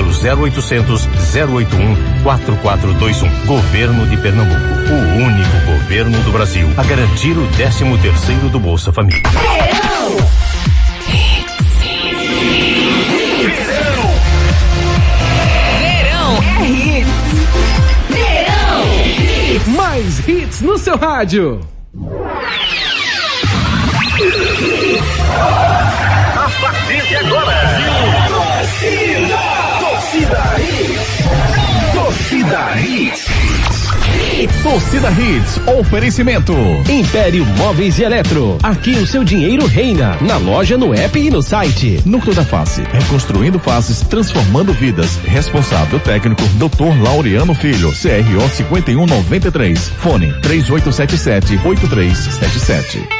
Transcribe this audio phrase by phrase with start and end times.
[0.00, 3.46] pelo 0800 081 4421.
[3.46, 8.92] Governo de Pernambuco, o único governo do Brasil a garantir o 13 terceiro do Bolsa
[8.92, 9.22] Família.
[15.78, 17.10] Verão é hits.
[18.08, 19.74] Verão.
[19.76, 21.60] Mais hits no seu rádio.
[26.36, 27.60] A partir de agora,
[28.28, 29.59] torcida,
[30.10, 31.22] torcida hits,
[31.94, 33.28] torcida hits.
[34.62, 36.54] Torcida Hits, oferecimento.
[36.88, 38.56] Império Móveis e Eletro.
[38.62, 40.16] Aqui o seu dinheiro reina.
[40.22, 42.00] Na loja, no app e no site.
[42.06, 45.18] Núcleo da Face, reconstruindo faces, transformando vidas.
[45.24, 47.02] Responsável técnico, Dr.
[47.02, 49.88] Laureano Filho, CRO 5193.
[49.98, 53.19] Fone 3877-8377.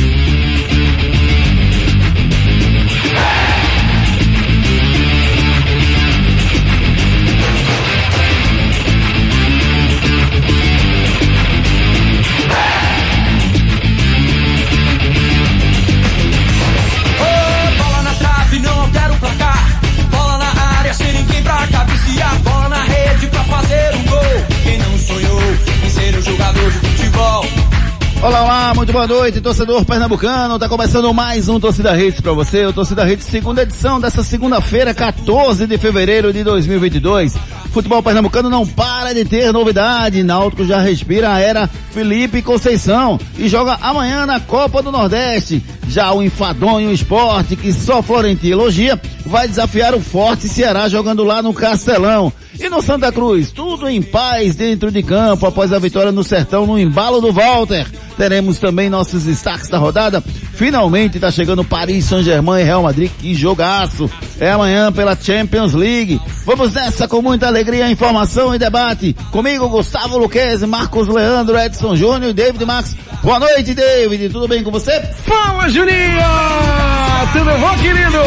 [28.23, 30.59] Olá, olá, muito boa noite, torcedor pernambucano.
[30.59, 34.93] Tá começando mais um Torcida Redes para você, o Torcida Redes segunda edição dessa segunda-feira,
[34.93, 37.35] 14 de fevereiro de 2022.
[37.71, 40.21] Futebol pernambucano não para de ter novidade.
[40.21, 45.63] Náutico já respira a era Felipe Conceição e joga amanhã na Copa do Nordeste.
[45.87, 51.41] Já o enfadonho esporte, que só Florentino elogia, vai desafiar o forte Ceará jogando lá
[51.41, 52.31] no Castelão.
[52.59, 56.67] E no Santa Cruz, tudo em paz dentro de campo após a vitória no Sertão
[56.67, 57.87] no embalo do Walter.
[58.17, 60.21] Teremos também nossos destaques da rodada.
[60.53, 63.09] Finalmente está chegando Paris Saint-Germain e Real Madrid.
[63.19, 64.11] Que jogaço!
[64.37, 66.21] É amanhã pela Champions League.
[66.45, 69.15] Vamos nessa com muita alegria, informação e debate.
[69.31, 72.95] Comigo, Gustavo Luquezzi, Marcos Leandro, Edson Júnior e David Max.
[73.23, 74.29] Boa noite, David.
[74.29, 75.01] Tudo bem com você?
[75.25, 77.00] Fala, Juninho!
[77.33, 78.17] Tudo bom, querido?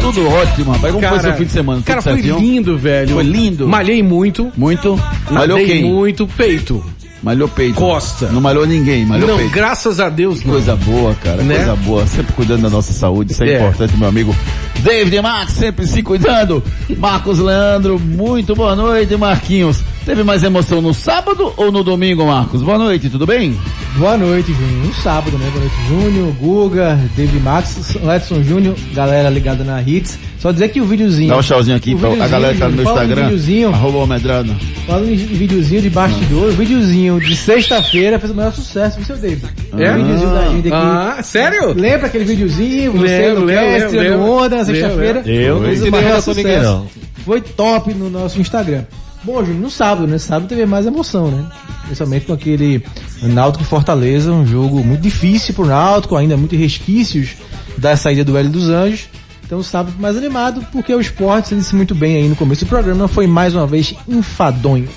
[0.00, 0.92] Tudo ótimo, rapaz.
[0.92, 1.78] Como Cara, foi seu fim de semana?
[1.78, 2.38] Tudo Cara, foi certinho?
[2.38, 3.14] lindo, velho.
[3.14, 3.68] Foi lindo?
[3.68, 4.50] Malhei muito.
[4.56, 4.96] Muito?
[5.30, 5.84] Malhou Malhei quem?
[5.84, 6.84] muito peito.
[7.22, 7.74] Malhou peito.
[7.74, 8.28] Costa.
[8.28, 9.50] Não malhou ninguém, malhou não, peito.
[9.52, 10.52] graças a Deus, não.
[10.52, 11.56] Coisa boa, cara, Né?
[11.56, 12.06] coisa boa.
[12.06, 13.60] Sempre cuidando da nossa saúde, isso é, É.
[13.60, 14.34] importante, meu amigo.
[14.82, 16.62] David Max, sempre se cuidando.
[16.98, 19.80] Marcos Leandro, muito boa noite, Marquinhos.
[20.04, 22.62] Teve mais emoção no sábado ou no domingo, Marcos?
[22.62, 23.58] Boa noite, tudo bem?
[23.96, 24.86] Boa noite, Júnior.
[24.86, 25.48] No sábado, né?
[25.50, 30.18] Boa noite, Júnior, Guga, David Max, Edson Júnior, galera ligada na Hits.
[30.44, 31.30] Só dizer que o videozinho.
[31.30, 33.22] Dá um tchauzinho aqui pra a galera que tá no meu fala um Instagram.
[33.22, 33.68] videozinho.
[33.70, 34.54] Arroba o Medrado.
[34.86, 39.16] Falando em videozinho de bastidor, o videozinho de sexta-feira fez o maior sucesso do seu
[39.16, 39.46] David.
[39.72, 39.90] É?
[39.90, 40.76] O videozinho da gente aqui.
[40.76, 41.72] Ah, sério?
[41.72, 42.92] Lembra aquele videozinho?
[42.92, 45.22] Você Lembro, no lembro, cast, lembro, no onda, na sexta-feira.
[45.26, 45.60] Eu
[45.90, 46.86] maior ela com ninguém, não.
[47.24, 48.84] Foi top no nosso Instagram.
[49.24, 50.18] Bom, Júnior, no sábado, né?
[50.18, 51.46] Sábado teve mais emoção, né?
[51.86, 52.84] Principalmente com aquele
[53.22, 57.30] Náutico e Fortaleza, um jogo muito difícil pro Náutico, ainda muito resquícios
[57.78, 59.08] da saída do Hélio dos Anjos.
[59.46, 62.68] Então sábado mais animado, porque o esporte se disse muito bem aí no começo do
[62.68, 64.88] programa, foi mais uma vez enfadonho.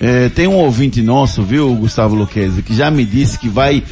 [0.00, 3.82] É, tem um ouvinte nosso, viu, Gustavo Luquezzi, que já me disse que vai,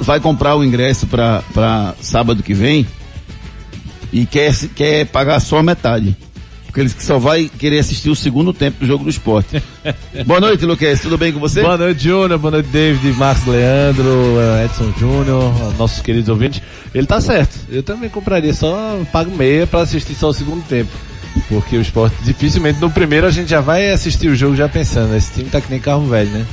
[0.00, 2.86] vai comprar o ingresso pra sábado que vem
[4.14, 6.16] e quer, quer pagar só a metade.
[6.66, 9.62] Porque ele disse que só vai querer assistir o segundo tempo do jogo do esporte.
[10.24, 11.62] Boa noite, Luquezzi, tudo bem com você?
[11.62, 12.38] Boa noite, Júnior.
[12.38, 16.62] Boa noite, David, Marcos Leandro, eh, Edson Júnior, nossos queridos ouvintes.
[16.94, 17.58] Ele tá certo.
[17.68, 20.90] Eu também compraria só, pago meia pra assistir só o segundo tempo.
[21.48, 25.16] Porque o esporte, dificilmente, no primeiro a gente já vai assistir o jogo já pensando,
[25.16, 26.46] esse time tá que nem carro velho, né?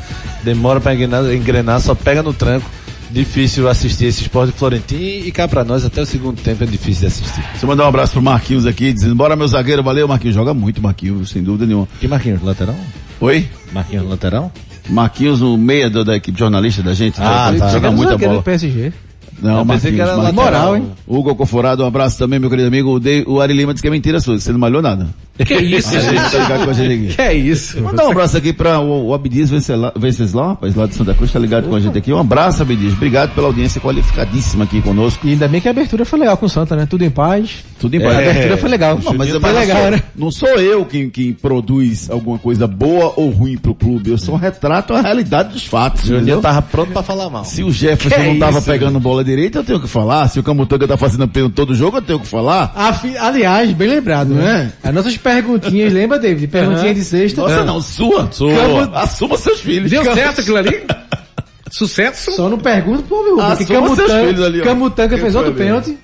[0.43, 2.67] Demora pra engrenar, engrenar só pega no tranco.
[3.11, 7.01] Difícil assistir esse esporte Florentino e cá pra nós até o segundo tempo é difícil
[7.01, 7.41] de assistir.
[7.51, 10.33] Deixa eu mandar um abraço pro Marquinhos aqui, dizendo, bora meu zagueiro, valeu, Marquinhos.
[10.35, 11.88] Joga muito, Marquinhos, sem dúvida nenhuma.
[11.99, 12.75] Que Marquinhos, lateral?
[13.19, 13.47] Oi?
[13.73, 14.52] Marquinhos, lateral?
[14.90, 17.69] Marquinhos, o meia do- da equipe jornalista da gente, Ah, joga, tá.
[17.69, 18.41] joga muita zagueiro bola.
[18.41, 18.93] do PSG.
[19.41, 20.35] Não, Eu pensei Marquinhos, que era Marquinhos.
[20.46, 20.91] Moral, hein?
[21.07, 22.91] Hugo Conforado, um abraço também, meu querido amigo.
[22.96, 25.09] O, De, o Ari Lima disse que é mentira sua, você não malhou nada.
[25.46, 27.16] Que isso, A gente tá ligado com a gente aqui.
[27.16, 27.82] Que é isso?
[27.82, 31.40] Mandar um abraço aqui para o, o Abdias Venceslau, rapaz, lá de Santa Cruz, tá
[31.40, 32.11] ligado com a gente aqui.
[32.14, 32.93] Um abraço, Abdias.
[32.93, 35.28] Obrigado pela audiência qualificadíssima aqui conosco.
[35.28, 36.85] E ainda bem que a abertura foi legal com o Santa, né?
[36.90, 37.64] Tudo em paz.
[37.79, 38.17] Tudo em A paz.
[38.29, 38.99] abertura foi legal.
[39.03, 40.03] Não, mas foi legal, sou, né?
[40.16, 44.09] Não sou eu quem, quem produz alguma coisa boa ou ruim pro clube.
[44.11, 46.02] Eu sou um retrato à realidade dos fatos.
[46.03, 46.41] Júnior entendeu?
[46.41, 47.46] tava pronto pra falar mal.
[47.46, 50.28] Se o Jefferson Que não é tava isso, pegando bola direita, eu tenho que falar.
[50.28, 52.72] Se o Camutanga tá fazendo pênalti todo jogo, eu tenho que falar.
[52.76, 54.72] Afi- aliás, bem lembrado, né?
[54.84, 54.90] é?
[54.90, 56.47] As nossas perguntinhas, lembra, David?
[56.47, 57.41] Perguntinha de sexta.
[57.41, 58.31] Nossa, não, sua.
[58.31, 58.83] Sua.
[58.93, 59.89] Assuma seus filhos.
[59.91, 60.83] Deu certo aquilo ali?
[61.72, 62.31] Sucesso?
[62.33, 64.63] Só não pergunta pro homem Ah, porque soma seus filhos ali, Camutanga, ó.
[64.66, 65.97] Camutanga fez outro pênalti.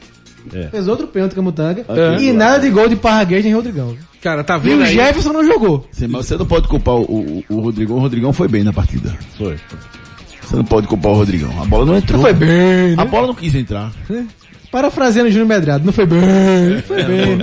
[0.72, 1.84] Fez outro pênalti, Camutanga.
[1.88, 2.18] Ok.
[2.26, 3.96] E nada de gol de Parraguês em Rodrigão.
[4.22, 4.94] Cara, tá E vendo o aí?
[4.94, 5.86] Jefferson não jogou.
[5.92, 7.98] Sim, mas você não pode culpar o, o, o Rodrigão.
[7.98, 9.14] O Rodrigão foi bem na partida.
[9.38, 9.58] Foi.
[10.42, 11.52] Você não pode culpar o Rodrigão.
[11.62, 12.18] A bola não entrou.
[12.18, 13.06] Não foi bem, A né?
[13.06, 13.92] bola não quis entrar.
[14.78, 17.38] Parafraseando o Júnior Medrado, não foi bem, não foi bem.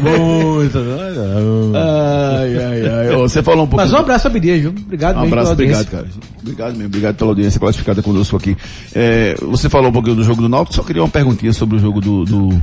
[0.00, 1.72] Muito, não.
[1.74, 3.16] Ai, ai, ai.
[3.16, 3.82] Ô, Você falou um pouco.
[3.82, 4.70] Mas um abraço pra Bidias, viu?
[4.70, 6.20] Obrigado Um mesmo abraço, pela obrigado, audiência.
[6.20, 6.30] cara.
[6.40, 8.56] Obrigado mesmo, obrigado pela audiência classificada conosco aqui.
[8.94, 11.80] É, você falou um pouquinho do jogo do Náutico, só queria uma perguntinha sobre o
[11.80, 12.62] jogo do, do,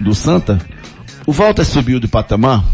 [0.00, 0.60] do Santa.
[1.26, 2.64] O Walter subiu de patamar,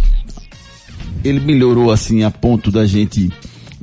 [1.25, 3.33] ele melhorou assim a ponto da gente,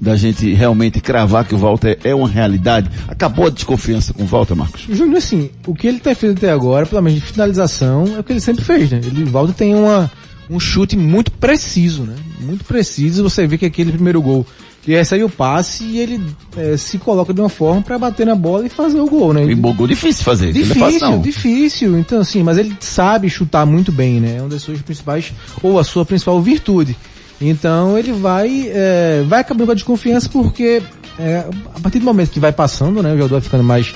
[0.01, 2.89] da gente realmente cravar que o Walter é uma realidade.
[3.07, 4.81] Acabou a desconfiança com o Walter, Marcos?
[4.89, 8.23] Júnior, assim, o que ele tem feito até agora, pelo menos de finalização, é o
[8.23, 9.01] que ele sempre fez, né?
[9.03, 10.09] Ele, o Valdo tem uma,
[10.49, 12.15] um chute muito preciso, né?
[12.39, 13.23] Muito preciso.
[13.23, 14.45] Você vê que aquele primeiro gol,
[14.87, 16.21] ele recebe o passe e ele
[16.57, 19.43] eh, se coloca de uma forma pra bater na bola e fazer o gol, né?
[19.43, 20.49] E bom gol difícil fazer.
[20.49, 21.21] ele é Difícil, não.
[21.21, 21.99] difícil.
[21.99, 24.37] Então, assim, mas ele sabe chutar muito bem, né?
[24.37, 25.31] É uma das suas principais,
[25.61, 26.95] ou a sua principal virtude.
[27.41, 30.81] Então ele vai, é, vai acabando com a desconfiança porque
[31.19, 31.45] é,
[31.75, 33.09] a partir do momento que vai passando, né?
[33.09, 33.93] O jogador vai ficando mais,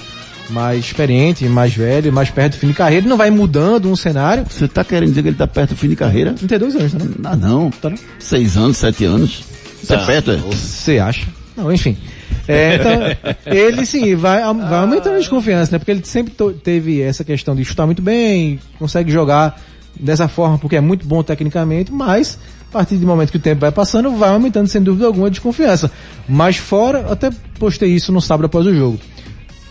[0.50, 3.95] mais experiente, mais velho, mais perto do fim de carreira, ele não vai mudando um
[3.95, 4.45] cenário.
[4.50, 6.34] Você tá querendo dizer que ele tá perto do fim de carreira?
[6.34, 7.06] 32 anos, né?
[7.24, 7.69] Ah, não.
[7.69, 9.44] Tá seis anos, sete anos.
[9.81, 10.38] Isso é perto, é?
[10.38, 11.28] Você acha?
[11.56, 11.98] Não, enfim.
[12.48, 12.94] É, então,
[13.46, 15.80] ele sim, vai, vai aumentando a desconfiança, né?
[15.80, 19.62] Porque ele sempre teve essa questão de chutar muito bem, consegue jogar
[20.00, 22.39] dessa forma porque é muito bom tecnicamente, mas
[22.74, 25.30] a partir do momento que o tempo vai passando, vai aumentando sem dúvida alguma a
[25.30, 25.92] desconfiança.
[26.28, 27.30] Mas fora, até
[27.60, 29.00] postei isso no sábado após o jogo.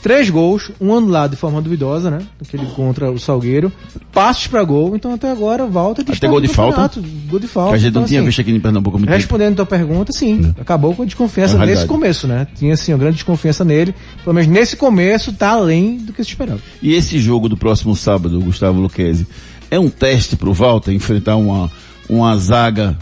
[0.01, 2.21] Três gols, um anulado de forma duvidosa, né?
[2.41, 3.73] Aquele contra o Salgueiro.
[4.13, 7.01] Passos pra gol, então até agora volta Até gol de falta?
[7.29, 7.71] Gol de falta.
[7.71, 9.11] Que a gente então, não tinha assim, visto aqui em Pernambuco muito.
[9.11, 10.53] Respondendo a tua pergunta, sim.
[10.61, 12.49] Acabou com a desconfiança É nesse começo, né?
[12.57, 13.95] Tinha, assim, uma grande desconfiança nele.
[14.25, 16.61] Pelo menos nesse começo, tá além do que se esperava.
[16.81, 19.27] E esse jogo do próximo sábado, Gustavo Luquezzi,
[19.71, 21.71] é um teste pro Walter enfrentar uma,
[22.17, 22.97] uma zaga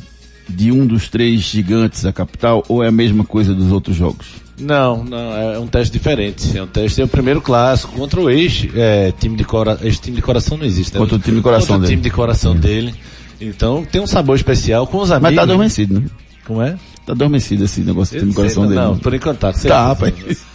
[0.49, 4.27] de um dos três gigantes da capital ou é a mesma coisa dos outros jogos?
[4.59, 6.57] Não, não, é um teste diferente.
[6.57, 10.17] É um teste, é o primeiro clássico contra o ex, é, time de cora, ex-time
[10.17, 10.99] de coração não existe, né?
[11.01, 11.93] Contra o time de coração Contra dele.
[11.93, 12.95] time de coração dele.
[13.41, 15.31] Então tem um sabor especial com os amigos.
[15.31, 16.07] Mas tá adormecido, né?
[16.45, 16.77] Como é?
[17.07, 18.81] Tá adormecido esse negócio do time de coração Não, dele.
[18.83, 19.53] Não, por enquanto tá.
[19.53, 20.15] Tá, rapaz.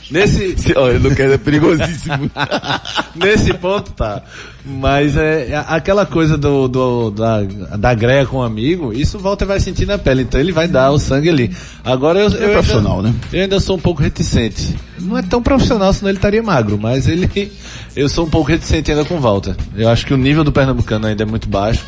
[0.09, 2.29] Nesse, Olha, não quero, é perigosíssimo.
[3.15, 4.21] Nesse ponto tá.
[4.63, 7.41] Mas é, é aquela coisa do, do- da,
[7.77, 10.67] da greia com o amigo, isso o Walter vai sentir na pele, então ele vai
[10.67, 11.55] dar o sangue ali.
[11.83, 13.15] Agora eu, eu profissional, ainda, né?
[13.31, 14.75] Eu ainda sou um pouco reticente.
[14.99, 17.29] Não é tão profissional, senão ele estaria magro, mas ele,
[17.95, 19.55] eu sou um pouco reticente ainda com o Walter.
[19.75, 21.83] Eu acho que o nível do Pernambucano ainda é muito baixo.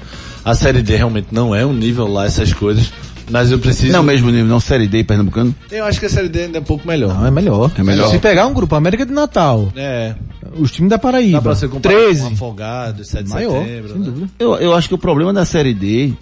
[0.46, 2.92] A Série D realmente não é um nível lá, essas coisas.
[3.30, 3.92] Mas eu preciso.
[3.92, 5.54] Não, mesmo nível, não, Série D Pernambucano?
[5.70, 7.14] Eu acho que a Série D ainda é um pouco melhor.
[7.14, 7.72] Não, é melhor.
[7.78, 8.10] É melhor.
[8.10, 10.16] Se pegar um grupo América de Natal, É.
[10.58, 13.90] os times da Dá Paraíba, pra ser comparado 13, com Afogado, 7 de maior, setembro.
[13.90, 14.06] sem né?
[14.06, 14.28] dúvida.
[14.40, 16.14] Eu, eu acho que o problema da Série D,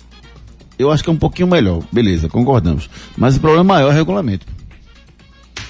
[0.79, 1.83] eu acho que é um pouquinho melhor.
[1.91, 2.89] Beleza, concordamos.
[3.15, 4.45] Mas o problema maior é o regulamento.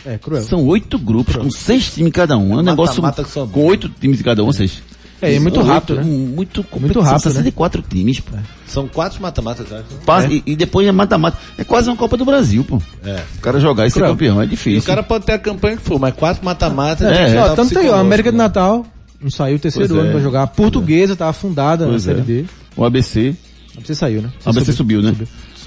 [0.05, 0.43] É, cruel.
[0.43, 2.53] São oito grupos com seis times cada um.
[2.53, 4.81] É um negócio Mata-mata que só com oito times de cada um, seis.
[5.25, 6.13] É, e muito São rápido, oito, né?
[6.35, 8.35] Muito Muito rápido, 64 times, pô.
[8.67, 9.83] São quatro mata-matas, acho.
[10.05, 11.37] Passa- e, e depois é mata-mata.
[11.57, 12.81] É quase uma Copa do Brasil, pô.
[13.03, 13.21] É.
[13.37, 14.11] O cara jogar e ser Cruel.
[14.13, 14.79] campeão é E difícil.
[14.81, 17.05] o cara pode ter a campanha que for, mas quatro mata-mata.
[17.05, 18.43] É, Ó, tá tanto aí, ó, América de né?
[18.43, 18.85] Natal,
[19.21, 20.11] não saiu o terceiro Pois ano é.
[20.13, 20.43] pra jogar.
[20.43, 22.41] A Portuguesa tá afundada Pois na Série é.
[22.41, 22.45] D.
[22.75, 23.35] O ABC.
[23.83, 24.29] Você saiu, né?
[24.45, 25.13] O ABC subiu, né?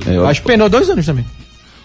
[0.07, 1.25] É, o, Acho que penou dois anos também.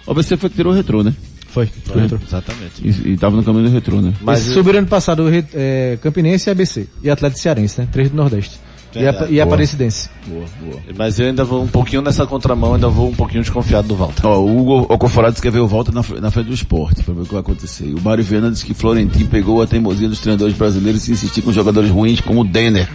[0.08, 1.14] o ABC foi que tirou o retrô, né?
[1.54, 1.68] Foi.
[1.86, 2.82] Foi, Exatamente.
[2.84, 4.12] E, e tava no caminho do retrô, né?
[4.22, 6.88] Mas Mas subiram ano passado re- é, Campinense e ABC.
[7.04, 7.88] E Atlético Cearense, né?
[7.92, 8.60] Três do Nordeste.
[8.96, 9.44] E, a, e Boa.
[9.44, 10.08] Aparecidense.
[10.28, 10.80] Boa, boa.
[10.96, 14.26] Mas eu ainda vou um pouquinho nessa contramão, ainda vou um pouquinho desconfiado do Walter.
[14.26, 17.26] Ó, o Hugo Alcoforado escreveu volta na, fre- na frente do esporte, pra ver o
[17.26, 17.86] que vai acontecer.
[17.88, 21.42] E o Mário Viana disse que Florentino pegou a teimosia dos treinadores brasileiros e insistir
[21.42, 22.88] com jogadores ruins como o Denner.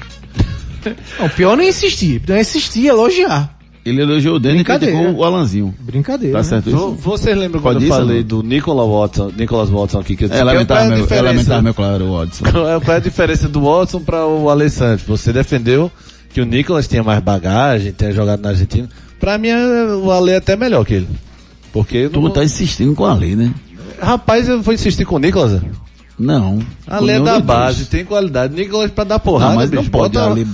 [1.19, 2.23] Não, o pior não é insistir.
[2.29, 3.58] Não é insistir, é elogiar.
[3.89, 5.75] Ele elogiou o Denner e criticou o Alanzinho.
[5.81, 6.33] Brincadeira.
[6.33, 6.45] Tá né?
[6.45, 6.95] certo Vo- isso?
[6.97, 8.27] Vocês lembram quando eu falei não?
[8.27, 10.17] do Nicolas Watson, Nicolas Watson aqui?
[10.17, 12.45] Que eu disse É lamentável, é lamentável, meu, claro, o Odson.
[12.51, 15.05] Qual é a diferença do Watson para o Alessandro?
[15.09, 15.91] Você defendeu
[16.33, 18.89] que o Nicolas tinha mais bagagem, tinha jogado na Argentina.
[19.19, 21.09] Pra mim, é- o Ale é até melhor que ele.
[21.73, 22.31] Porque Tu não...
[22.31, 23.53] tá insistindo com a lei, né?
[24.01, 25.61] Rapaz, eu vou insistir com o Nicolas.
[26.19, 26.59] Não.
[26.87, 28.53] A lei é Com da base, tem qualidade.
[28.55, 29.83] Nicolas pra dar porrada, Não, mas bicho.
[29.85, 30.15] não pode.
[30.15, 30.47] Bota- Ali,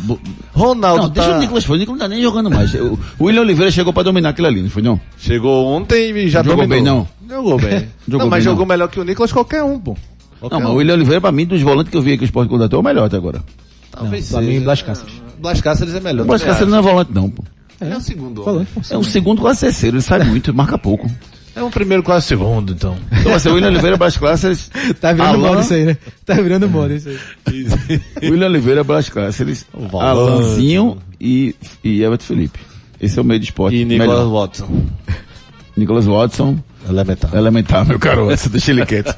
[0.52, 1.76] Ronaldo não, deixa tá- o Nicolas foi.
[1.76, 2.75] O Nicolas não tá nem jogando mais.
[2.75, 5.00] O, o William Oliveira chegou pra dominar aquilo ali, não foi não?
[5.18, 7.09] Chegou ontem e já Jogou dominou.
[7.23, 7.88] bem, Jogou bem.
[8.06, 8.75] Jogou não, mas bem, jogou não.
[8.75, 9.97] melhor que o Nicolas qualquer um, pô.
[10.40, 10.75] Qualquer Não, mas um.
[10.75, 12.78] o William Oliveira, pra mim, dos volantes que eu vi aqui que o Sport contratou,
[12.78, 13.42] é o melhor até agora.
[13.90, 14.61] Talvez Pra mim, seja.
[14.64, 15.14] Blas Cáceres.
[15.38, 16.25] Blas Cáceres é melhor.
[16.25, 17.42] O Blas Cáceres não é volante não, pô.
[17.80, 17.92] acho.
[17.92, 18.66] É, o segundo.
[18.90, 21.11] É um segundo quase terceiro, ele sai muito, marca pouco.
[21.56, 22.96] É um primeiro quase segundo, então.
[23.12, 24.70] Então o William Oliveira, Blas Classes.
[25.00, 25.96] Tá virando Alan- moda isso aí, né?
[26.26, 28.00] Tá virando moda isso aí.
[28.23, 30.32] William Oliveira, Blas Classes, Valante.
[30.32, 32.58] Alanzinho e, e Everton Felipe.
[33.00, 33.76] Esse é o meio de esporte.
[33.76, 34.30] E Nicolas melhor.
[34.32, 34.87] Watson.
[35.76, 36.58] Nicolas Watson.
[36.88, 37.34] Elementar.
[37.34, 38.30] Elementar, meu caro.
[38.30, 39.14] Essa deixa ele quieto.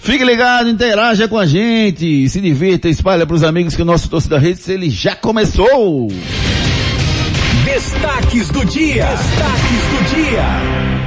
[0.00, 4.36] Fique ligado, interaja com a gente, se divirta, espalha pros amigos que o nosso Torcida
[4.36, 6.08] Redes, ele já começou!
[7.64, 9.06] Destaques do dia.
[9.06, 11.01] Destaques do dia.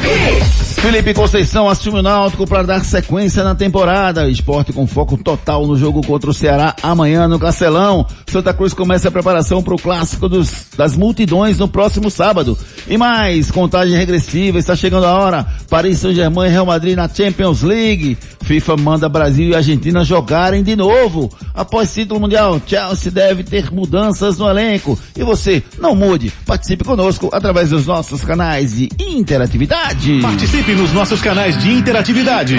[0.00, 0.67] Peace!
[0.80, 4.28] Felipe Conceição assume o Náutico para dar sequência na temporada.
[4.30, 8.06] Esporte com foco total no jogo contra o Ceará amanhã no Castelão.
[8.28, 12.56] Santa Cruz começa a preparação para o clássico dos, das multidões no próximo sábado.
[12.86, 15.46] E mais, contagem regressiva, está chegando a hora.
[15.68, 18.16] Paris Saint-Germain e Real Madrid na Champions League.
[18.42, 21.30] FIFA manda Brasil e Argentina jogarem de novo.
[21.52, 24.98] Após título mundial, Chelsea deve ter mudanças no elenco.
[25.14, 26.32] E você, não mude.
[26.46, 30.20] Participe conosco através dos nossos canais de interatividade.
[30.22, 32.56] Participe nos nossos canais de interatividade.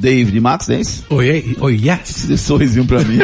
[0.00, 1.04] David Max, é isso?
[1.10, 2.28] Oi, oi, yes.
[2.30, 3.18] Esse sorrisinho pra mim.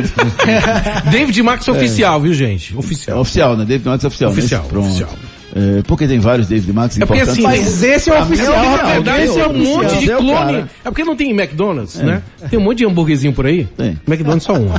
[1.10, 2.76] David Max oficial, viu, gente?
[2.76, 3.16] Oficial.
[3.16, 3.64] É oficial, né?
[3.64, 4.30] David Max é oficial.
[4.30, 4.38] né?
[4.38, 4.86] Oficial, Pronto.
[4.86, 5.10] oficial.
[5.56, 7.46] É, porque tem vários David Max É porque importantes.
[7.46, 9.76] assim, Mas esse é o oficial, é verdade, Esse é um oficial.
[9.82, 10.32] monte de é clone.
[10.34, 10.68] cara.
[10.84, 12.22] É porque não tem McDonald's, né?
[12.50, 13.64] Tem um monte de hambúrguerzinho por aí.
[13.76, 13.98] Tem.
[14.06, 14.68] McDonald's só um.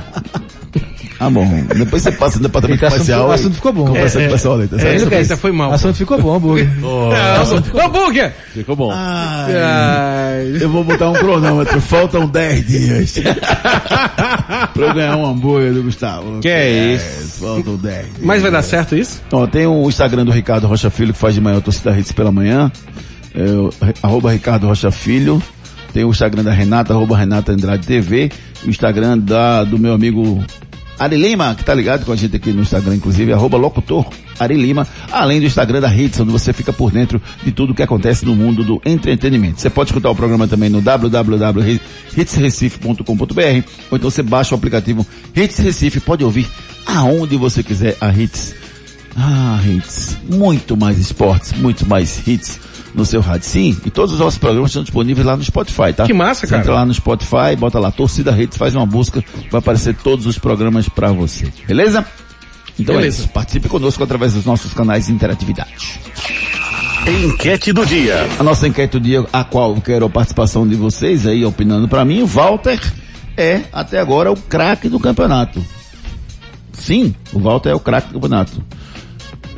[1.21, 1.45] Ah, bom.
[1.77, 3.27] Depois você passa no departamento Esse assunto- comercial.
[3.27, 3.87] o assunto ficou bom.
[3.87, 5.11] Conversa É, com o pessoal ali, tá É, certo?
[5.13, 5.71] essa foi mal.
[5.71, 6.69] O assunto ficou bom, hambúrguer.
[7.75, 8.33] É, hambúrguer!
[8.53, 8.89] Ficou bom.
[8.93, 10.57] Ai, Ai.
[10.61, 11.81] eu vou botar um cronômetro.
[11.81, 13.15] Faltam 10 dias.
[14.73, 16.39] pra eu ganhar um hambúrguer do Gustavo.
[16.39, 17.39] Que é isso?
[17.41, 18.17] Faltam 10 dias.
[18.21, 19.21] Mas vai dar certo isso?
[19.31, 22.11] Ó, tem o Instagram do Ricardo Rocha Filho que faz de manhã o Torcida Hits
[22.11, 22.71] pela manhã.
[23.33, 23.69] É, o,
[24.01, 25.41] arroba Ricardo Rocha Filho.
[25.93, 28.31] Tem o Instagram da Renata, arroba Renata Andrade TV.
[28.65, 30.43] O Instagram da, do meu amigo
[30.99, 34.05] Ari Lima, que tá ligado com a gente aqui no Instagram, inclusive, arroba locutor
[34.37, 37.81] Ari Lima, além do Instagram da Hits, onde você fica por dentro de tudo que
[37.81, 39.61] acontece no mundo do entretenimento.
[39.61, 45.59] Você pode escutar o programa também no www.hitsrecife.com.br ou então você baixa o aplicativo Hits
[45.59, 46.49] Recife, pode ouvir
[46.85, 48.53] aonde você quiser a Hits.
[49.15, 50.17] Ah, hits.
[50.29, 52.59] Muito mais esportes, muito mais hits
[52.93, 53.47] no seu rádio.
[53.47, 56.05] Sim, e todos os nossos programas estão disponíveis lá no Spotify, tá?
[56.05, 56.61] Que massa, Você cara.
[56.61, 60.37] Entra lá no Spotify, bota lá Torcida Hits, faz uma busca, vai aparecer todos os
[60.37, 61.51] programas pra você.
[61.67, 62.05] Beleza?
[62.79, 63.23] Então é Beleza.
[63.23, 63.29] isso.
[63.29, 65.99] Participe conosco através dos nossos canais de interatividade.
[67.07, 68.27] Enquete do dia.
[68.39, 71.87] A nossa enquete do dia, a qual eu quero a participação de vocês aí, opinando
[71.87, 72.79] pra mim, o Walter
[73.35, 75.63] é, até agora, o craque do campeonato.
[76.73, 78.63] Sim, o Walter é o craque do campeonato.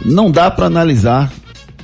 [0.05, 1.31] Não dá pra analisar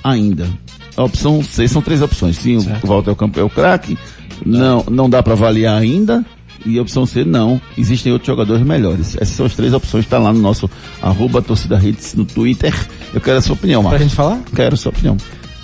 [0.03, 0.47] ainda.
[0.95, 2.38] A opção C são três opções.
[2.38, 3.97] Sim, o Walter é o, campe- é o craque.
[4.45, 6.25] Não, não dá pra avaliar ainda.
[6.65, 7.62] E a opção C, não.
[7.77, 9.15] Existem outros jogadores melhores.
[9.15, 10.03] Essas são as três opções.
[10.05, 10.69] Está lá no nosso
[11.01, 12.74] arroba torcida hits no Twitter.
[13.13, 14.07] Eu quero a sua opinião, Pra Marcos.
[14.07, 14.39] gente falar?
[14.55, 15.15] Quero a sua opinião.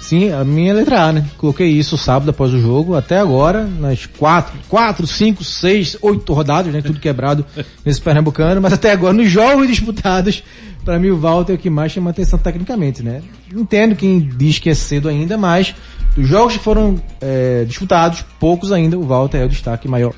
[0.04, 1.26] Sim, a minha é letra A, né?
[1.38, 6.74] Coloquei isso sábado após o jogo, até agora, nas quatro, quatro, cinco, seis, oito rodadas,
[6.74, 6.82] né?
[6.82, 7.46] Tudo quebrado
[7.86, 10.44] nesse Pernambucano, mas até agora, nos jogos disputados,
[10.84, 13.22] para mim o Walter é o que mais chama atenção tecnicamente, né?
[13.56, 15.74] Entendo quem diz que é cedo ainda, mas
[16.16, 20.14] Dos jogos que foram é, disputados, poucos ainda, o Walter é o destaque maior.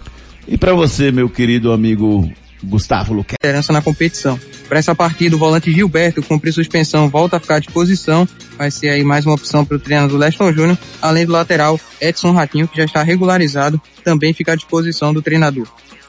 [0.47, 2.29] E para você, meu querido amigo
[2.65, 3.35] Gustavo Luque.
[3.41, 4.39] Liderança na competição.
[4.67, 8.27] Para essa partida, o volante Gilberto, cumprir suspensão, volta a ficar à disposição.
[8.57, 12.31] Vai ser aí mais uma opção para o treinador Leston Júnior, além do lateral Edson
[12.31, 15.67] Ratinho, que já está regularizado, também fica à disposição do treinador.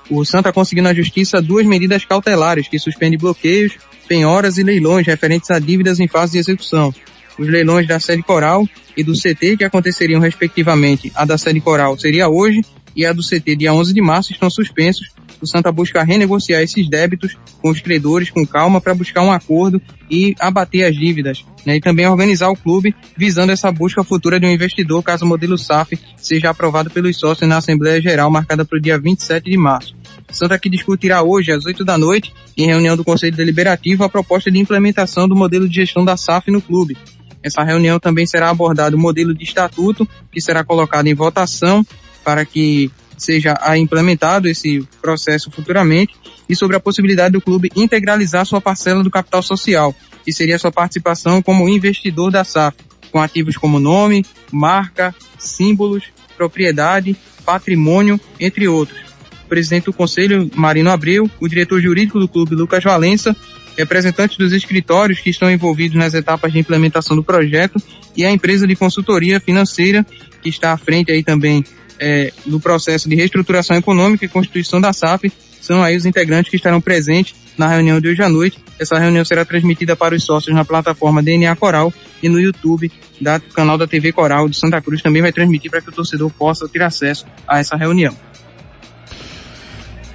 [0.09, 5.51] O Santa conseguiu na justiça duas medidas cautelares que suspendem bloqueios, penhoras e leilões referentes
[5.51, 6.95] a dívidas em fase de execução.
[7.39, 11.99] Os leilões da sede coral e do CT, que aconteceriam respectivamente, a da sede coral
[11.99, 15.09] seria hoje e a do CT dia 11 de março, estão suspensos
[15.41, 19.81] o Santa busca renegociar esses débitos com os credores com calma para buscar um acordo
[20.11, 21.77] e abater as dívidas, né?
[21.77, 25.59] E também organizar o clube visando essa busca futura de um investidor caso o modelo
[25.59, 29.95] SAF seja aprovado pelos sócios na Assembleia Geral marcada para o dia 27 de março.
[30.31, 34.51] Santa que discutirá hoje às 8 da noite, em reunião do Conselho Deliberativo, a proposta
[34.51, 36.97] de implementação do modelo de gestão da SAF no clube.
[37.43, 41.87] Essa reunião também será abordado o modelo de estatuto, que será colocado em votação
[42.25, 46.15] para que seja implementado esse processo futuramente
[46.49, 49.95] e sobre a possibilidade do clube integralizar sua parcela do capital social,
[50.25, 52.77] que seria sua participação como investidor da SAF,
[53.11, 56.05] com ativos como nome, marca, símbolos,
[56.37, 59.01] propriedade, patrimônio, entre outros.
[59.45, 63.35] O presidente do Conselho, Marino Abreu, o diretor jurídico do clube, Lucas Valença,
[63.77, 67.81] representantes dos escritórios que estão envolvidos nas etapas de implementação do projeto
[68.17, 70.05] e a empresa de consultoria financeira
[70.43, 71.65] que está à frente aí também
[71.99, 76.81] é, processo de reestruturação econômica e constituição da SAF são aí os integrantes que estarão
[76.81, 78.59] presentes na reunião de hoje à noite.
[78.79, 83.55] Essa reunião será transmitida para os sócios na plataforma DNA Coral e no YouTube do
[83.55, 86.69] canal da TV Coral de Santa Cruz também vai transmitir para que o torcedor possa
[86.69, 88.15] ter acesso a essa reunião.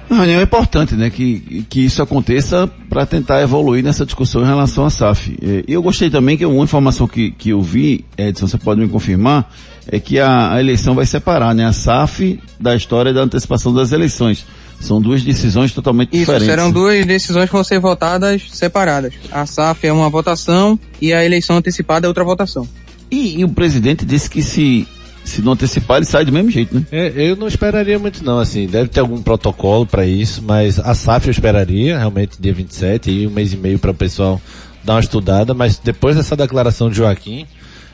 [0.08, 1.08] Uma reunião é importante, né?
[1.08, 5.36] Que, que isso aconteça para tentar evoluir nessa discussão em relação à SAF.
[5.42, 8.80] É, e eu gostei também que uma informação que, que eu vi, Edson, você pode
[8.80, 9.50] me confirmar,
[9.86, 11.66] é que a, a eleição vai separar, né?
[11.66, 14.44] A SAF da história da antecipação das eleições.
[14.80, 16.48] São duas decisões totalmente Isso, diferentes.
[16.48, 19.14] serão duas decisões que vão ser votadas separadas.
[19.30, 22.68] A SAF é uma votação e a eleição antecipada é outra votação.
[23.08, 24.88] E, e o presidente disse que se,
[25.24, 26.84] se não antecipar, ele sai do mesmo jeito, né?
[26.90, 30.94] É, eu não esperaria muito não, assim, deve ter algum protocolo para isso, mas a
[30.94, 34.40] SAF eu esperaria, realmente dia 27, e um mês e meio para o pessoal
[34.82, 37.46] dar uma estudada, mas depois dessa declaração de Joaquim,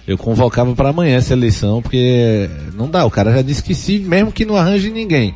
[0.08, 3.98] eu convocava para amanhã essa eleição, porque não dá, o cara já disse que se,
[3.98, 5.34] mesmo que não arranje ninguém,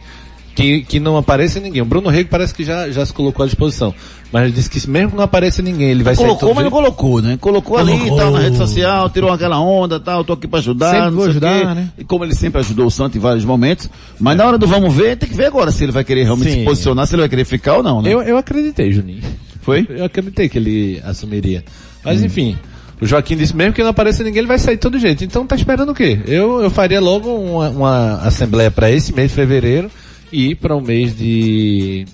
[0.54, 1.82] que, que não apareça ninguém.
[1.82, 3.94] O Bruno Rego parece que já, já se colocou à disposição.
[4.32, 6.70] Mas ele disse que mesmo que não apareça ninguém, ele vai colocou, sair mas não
[6.70, 7.36] colocou, né?
[7.38, 8.02] Colocou, colocou.
[8.02, 11.24] ali, tal, na rede social, tirou aquela onda, tal, tô aqui para ajudar, sempre vou
[11.26, 11.90] ajudar, né?
[11.98, 14.38] E como ele sempre ajudou o Santo em vários momentos, mas é.
[14.38, 16.58] na hora do vamos ver, tem que ver agora se ele vai querer realmente Sim.
[16.60, 18.10] se posicionar, se ele vai querer ficar ou não, né?
[18.10, 19.22] Eu, eu acreditei, Juninho.
[19.60, 19.86] Foi?
[19.90, 21.62] Eu acreditei que ele assumiria.
[22.02, 22.24] Mas hum.
[22.24, 22.56] enfim,
[23.02, 25.24] o Joaquim disse mesmo que não apareça ninguém, ele vai sair de todo jeito.
[25.24, 26.20] Então tá esperando o quê?
[26.24, 29.90] Eu, eu faria logo uma, uma assembleia para esse mês de fevereiro
[30.30, 32.06] e para o um mês de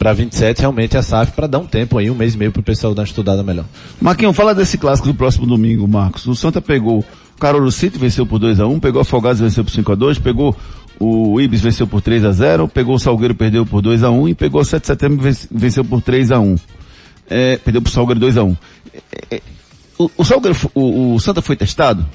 [0.00, 2.58] para 27 realmente a SAF para dar um tempo aí, um mês e meio para
[2.58, 3.66] o pessoal dar uma estudada melhor.
[4.00, 6.26] Marquinhos, fala desse clássico do próximo domingo, Marcos.
[6.26, 9.62] O Santa pegou o Carolo City, venceu por 2 a 1 pegou a Afogados, venceu
[9.62, 10.56] por 5 a 2 pegou
[10.98, 14.30] o Ibis, venceu por 3 a 0 pegou o Salgueiro, perdeu por 2 a 1
[14.30, 16.56] e pegou o 7 de setembro, venceu por 3 a 1
[17.30, 18.56] é, Perdeu pro Salgueiro 2 a 1
[18.92, 19.42] é, é,
[20.04, 22.06] o, o, Salgueiro, o, o Santa foi testado?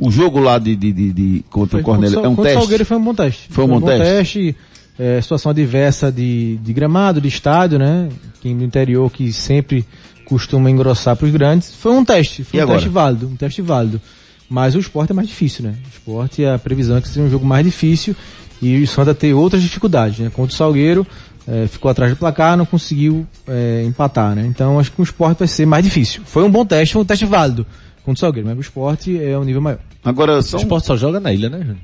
[0.00, 2.56] o jogo lá de, de, de, de contra foi, o Cornélio é um teste?
[2.56, 3.48] o Salgueiro foi um bom teste.
[3.50, 4.04] Foi um, foi um bom, teste.
[4.04, 4.56] teste
[4.98, 8.08] é, situação adversa de, de gramado, de estádio, né?
[8.40, 9.84] Que no interior que sempre
[10.24, 11.74] costuma engrossar para os grandes.
[11.74, 12.78] Foi um teste, foi e um agora?
[12.78, 14.00] teste válido, um teste válido.
[14.48, 15.74] Mas o esporte é mais difícil, né?
[15.84, 18.16] O esporte, a previsão é que seja um jogo mais difícil
[18.60, 20.30] e o Santa ter outras dificuldades, né?
[20.30, 21.06] Contra o Salgueiro,
[21.50, 24.46] é, ficou atrás do placar, não conseguiu é, empatar, né?
[24.46, 26.22] Então acho que o esporte vai ser mais difícil.
[26.24, 27.66] Foi um bom teste, foi um teste válido
[28.04, 29.80] contra o Salgueiro, mas o esporte é um nível maior.
[30.04, 30.60] Agora, são...
[30.60, 31.78] o esporte só joga na ilha, né, Júnior?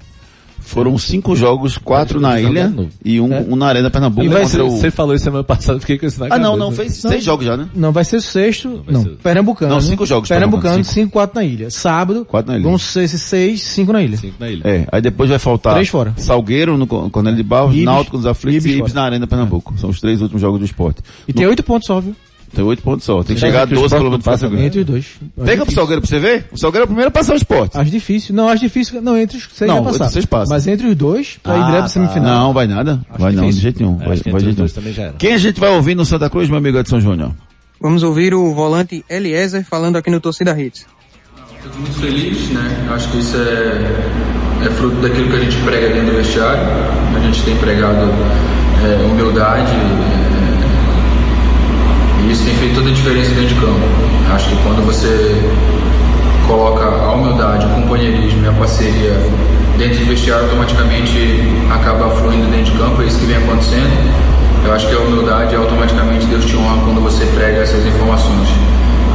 [0.61, 2.73] Foram cinco jogos, quatro na ilha
[3.05, 3.41] e um, é.
[3.41, 4.27] um na Arena Pernambuco.
[4.27, 4.71] E vai ser, o...
[4.71, 7.25] Você falou isso semana passada, fiquei com isso na Ah, não, não, fez não, seis
[7.25, 7.69] jogos já, né?
[7.75, 9.11] Não, vai ser o sexto, não, ser...
[9.23, 9.75] Pernambucano.
[9.75, 10.29] Não, cinco jogos.
[10.29, 10.95] Pernambucano, cinco.
[10.95, 11.71] cinco, quatro na ilha.
[11.71, 12.69] Sábado, quatro na ilha.
[12.69, 14.17] vão ser seis, cinco na ilha.
[14.17, 14.63] Cinco na ilha.
[14.65, 16.15] É, aí depois vai faltar três fora.
[16.17, 19.73] Salgueiro no Cornélio de Barros, Náutico nos Aflitos e Ibis na Arena Pernambuco.
[19.77, 19.81] É.
[19.81, 21.01] São os três últimos jogos do esporte.
[21.29, 21.39] E no...
[21.39, 22.15] tem oito pontos só, viu?
[22.55, 23.23] Tem oito pontos só.
[23.23, 24.27] Tem que chegar a 12 pelo menos
[24.65, 25.07] Entre os dois.
[25.45, 26.47] Pega pro Salgueiro pra você ver.
[26.53, 27.77] O Salgueiro é o primeiro a passar o esporte.
[27.77, 28.35] As difíceis.
[28.35, 29.03] Não, as difíceis.
[29.03, 30.11] Não, entre os seis não, vai passar.
[30.11, 30.53] Seis passa.
[30.53, 32.47] Mas entre os dois, pra ah, ir direto pra semifinal.
[32.47, 33.01] Não, vai nada.
[33.11, 33.43] Acho vai difícil.
[33.43, 33.97] não, de jeito nenhum.
[33.97, 35.13] Vai, vai de jeito nenhum.
[35.19, 37.33] Quem a gente vai ouvir no Santa Cruz, meu amigo Edson Júnior?
[37.81, 40.87] Vamos ouvir o volante Eliezer falando aqui no Torcida Hits.
[41.57, 42.89] Estou muito feliz, né?
[42.91, 46.63] Acho que isso é, é fruto daquilo que a gente prega dentro do vestiário.
[47.15, 48.11] A gente tem pregado
[48.85, 49.73] é, humildade,
[52.27, 53.81] e isso tem feito toda a diferença dentro de campo.
[54.35, 55.41] Acho que quando você
[56.47, 59.15] coloca a humildade, o companheirismo e a parceria
[59.79, 64.27] dentro do vestiário, automaticamente acaba fluindo dentro de campo, é isso que vem acontecendo.
[64.65, 68.49] Eu acho que a humildade automaticamente Deus te honra quando você prega essas informações.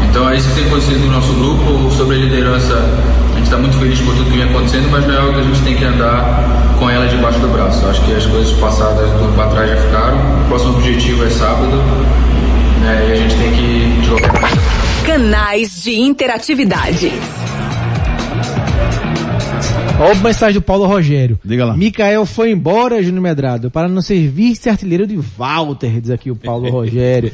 [0.10, 1.92] Então é isso que tem acontecido no nosso grupo.
[1.92, 5.14] Sobre a liderança, a gente está muito feliz por tudo que vem acontecendo, mas não
[5.14, 7.84] é algo que a gente tem que andar com ela debaixo do braço.
[7.84, 10.18] Eu acho que as coisas passadas tudo para trás já ficaram.
[10.18, 11.82] O próximo objetivo é sábado
[12.82, 14.52] né, e a gente tem que jogar.
[15.06, 17.12] Canais de interatividade.
[20.00, 21.40] Olha a mensagem do Paulo Rogério.
[21.46, 21.78] Diga lá.
[21.78, 26.70] Mikael foi embora, Júnior Medrado, para não ser vice-artilheiro de Walter, diz aqui o Paulo
[26.72, 27.32] Rogério.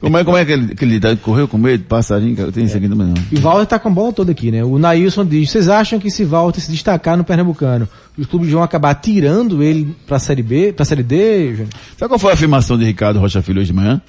[0.00, 2.50] Como é, como é que ele, que ele tá- correu com medo, passarinho, cara?
[2.50, 3.14] Tem isso aqui também não.
[3.30, 4.64] E Walter tá com a bola toda aqui, né?
[4.64, 8.64] O Nailson diz, vocês acham que se Walter se destacar no Pernambucano, os clubes vão
[8.64, 11.68] acabar tirando ele pra Série B, pra Série D, Júnior?
[11.96, 14.02] Sabe qual foi a afirmação de Ricardo Rocha Filho hoje de manhã?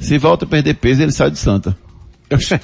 [0.00, 1.76] Se volta a perder peso, ele sai do Santa.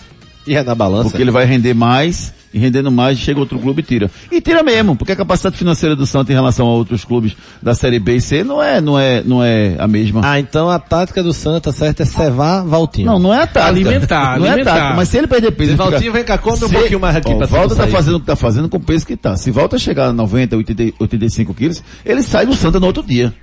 [0.49, 1.11] E é na balança?
[1.11, 4.09] Porque ele vai render mais, e rendendo mais, chega outro clube e tira.
[4.31, 7.75] E tira mesmo, porque a capacidade financeira do Santa em relação a outros clubes da
[7.75, 10.21] Série B e C não é, não é, não é a mesma.
[10.25, 13.07] Ah, então a tática do Santa certa é cevar Valtinho.
[13.09, 13.67] Não, não é a tática.
[13.67, 14.71] Alimentar, não alimentar.
[14.71, 14.95] é a tática.
[14.97, 15.73] Mas se ele perder peso...
[15.73, 17.83] Se fica- Valtinho vem cá, come um Se- pouquinho mais aqui Ó, pra Volta tá
[17.83, 17.91] sair.
[17.91, 19.37] fazendo o que tá fazendo com o peso que tá.
[19.37, 23.03] Se volta a chegar a 90, 80, 85 quilos, ele sai do Santa no outro
[23.03, 23.35] dia.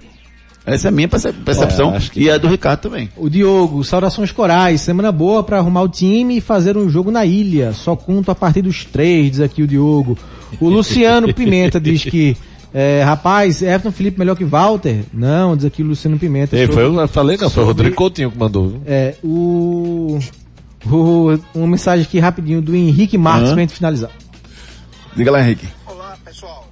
[0.66, 3.10] Essa é a minha perce- percepção É, que- e é do Ricardo também.
[3.18, 7.26] O Diogo, saudações corais, semana boa pra arrumar o time e fazer um jogo na
[7.26, 7.74] ilha.
[7.74, 10.18] Só conto a partir dos três, diz aqui o Diogo.
[10.62, 12.38] O Luciano Pimenta diz que,
[12.74, 15.04] é, rapaz, Everton Felipe melhor que Walter?
[15.14, 16.56] Não, diz aqui o Luciano Pimenta.
[16.56, 18.70] Ei, foi, eu falei não, foi o Rodrigo Coutinho que mandou.
[18.70, 18.82] viu?
[18.86, 20.18] É, o,
[20.86, 23.54] o, uma mensagem aqui rapidinho do Henrique Marques Hã?
[23.54, 24.12] pra gente finalizar.
[25.14, 25.68] Diga lá, Henrique.
[25.86, 26.70] Olá, pessoal.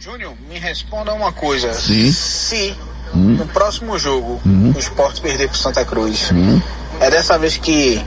[0.00, 1.72] Júnior, me responda uma coisa.
[1.74, 2.10] Sim.
[2.10, 2.74] Se
[3.14, 3.36] Hum.
[3.38, 4.72] no próximo jogo Hum.
[4.74, 6.60] o esporte perder pro Santa Cruz, Hum.
[7.00, 8.00] é dessa vez que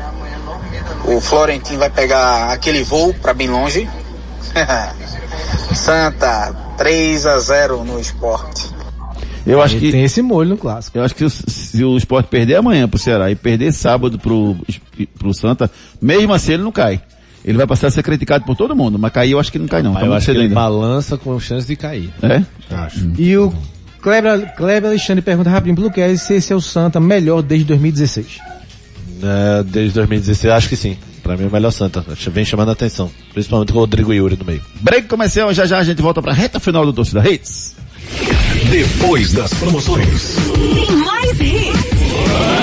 [1.05, 3.87] o Florentino vai pegar aquele voo pra bem longe?
[5.73, 8.71] Santa, 3 a 0 no esporte.
[9.45, 10.97] Eu acho Ele que tem esse molho no clássico.
[10.97, 14.55] eu acho que se, se o Sport perder amanhã pro Ceará e perder sábado pro,
[15.19, 15.69] pro Santa,
[16.01, 17.01] mesmo assim ele não cai.
[17.43, 19.67] Ele vai passar a ser criticado por todo mundo, mas cair eu acho que não
[19.67, 19.93] cai não.
[19.93, 20.55] Tá eu acho que ele ainda.
[20.55, 22.09] balança com chance de cair.
[22.21, 22.41] É?
[22.73, 23.11] Acho.
[23.17, 23.53] E o
[24.03, 28.37] Kleber, Kleber Alexandre pergunta rapidinho pro Luquez se esse é o Santa melhor desde 2016.
[29.23, 30.97] É, desde 2016, acho que sim.
[31.23, 32.05] Pra mim é o melhor Santa.
[32.11, 33.09] Acho que Vem chamando a atenção.
[33.33, 34.61] Principalmente com o Rodrigo Yuri no meio.
[34.81, 37.75] Break comercial, já já a gente volta pra reta final do Torcida Hits.
[38.69, 40.35] Depois das promoções.
[40.73, 42.62] Tem mais hits.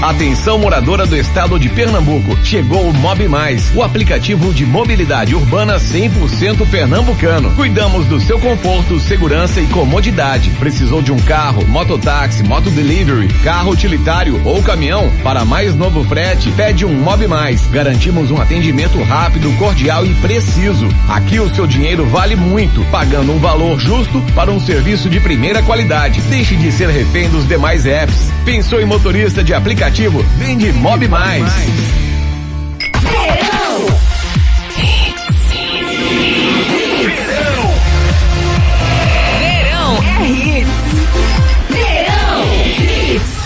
[0.00, 2.38] Atenção moradora do estado de Pernambuco.
[2.44, 7.50] Chegou o Mob Mais, o aplicativo de mobilidade urbana 100% pernambucano.
[7.56, 10.50] Cuidamos do seu conforto, segurança e comodidade.
[10.50, 15.10] Precisou de um carro, mototáxi, motodelivery, carro utilitário ou caminhão?
[15.24, 17.66] Para mais novo frete, pede um Mob Mais.
[17.66, 20.88] Garantimos um atendimento rápido, cordial e preciso.
[21.08, 25.60] Aqui o seu dinheiro vale muito, pagando um valor justo para um serviço de primeira
[25.60, 26.20] qualidade.
[26.22, 28.30] Deixe de ser refém dos demais apps.
[28.44, 29.87] Pensou em motorista de aplicativo?
[29.90, 31.44] Vem de Mob Mais.
[39.40, 40.68] Verão é hits.
[41.70, 42.44] Verão
[43.14, 43.38] hits.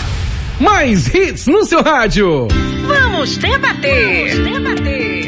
[0.59, 2.47] Mais hits no seu rádio.
[2.87, 4.43] Vamos debater.
[4.43, 5.23] Debater.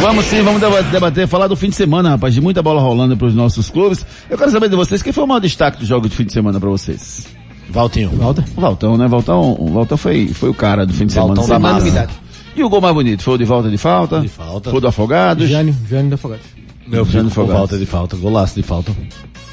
[0.00, 3.16] Vamos sim, vamos deba- debater, falar do fim de semana, rapaz, de muita bola rolando
[3.16, 4.04] para os nossos clubes.
[4.30, 6.32] Eu quero saber de vocês, quem foi o maior destaque do jogo de fim de
[6.32, 7.26] semana para vocês?
[7.70, 8.10] Valtinho.
[8.56, 9.06] O Valtão, né?
[9.08, 11.34] Valtão, o Valtão foi, foi o cara do fim de semana.
[11.34, 12.08] Valtão da massa.
[12.56, 13.22] E o gol mais bonito?
[13.22, 14.20] Foi o de volta de falta?
[14.20, 14.70] De falta.
[14.70, 15.48] Foi o do Afogados?
[15.48, 16.40] Jânio, Jânio da Fogata.
[16.86, 18.16] Meu filho falta de falta.
[18.16, 18.92] Golaço de falta.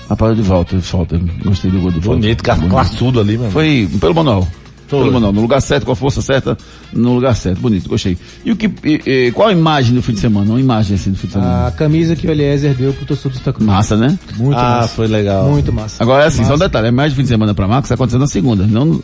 [0.10, 1.20] Rapaz, de volta, de falta.
[1.44, 2.20] Gostei do gol de falta.
[2.20, 3.52] Bonito, ca- classudo ali, mano.
[3.52, 4.48] Foi pelo manual.
[4.88, 5.00] Foi.
[5.00, 5.34] Pelo manual.
[5.34, 6.58] No lugar certo, com a força certa,
[6.93, 7.60] no lugar certo.
[7.60, 8.17] Bonito, gostei.
[8.45, 10.50] E o que, e- e- qual a imagem do fim de semana?
[10.50, 11.67] Uma imagem assim do fim de semana.
[11.67, 13.65] A camisa que o Eliezer deu pro torcedor do Cruz.
[13.65, 14.17] Massa, né?
[14.38, 14.88] Muito ah, massa.
[14.95, 15.50] foi legal.
[15.50, 16.02] Muito massa.
[16.02, 16.63] Agora é assim, só um Massa.
[16.65, 19.02] detalhe, a imagem do fim de semana pra Marcos aconteceu na segunda, não,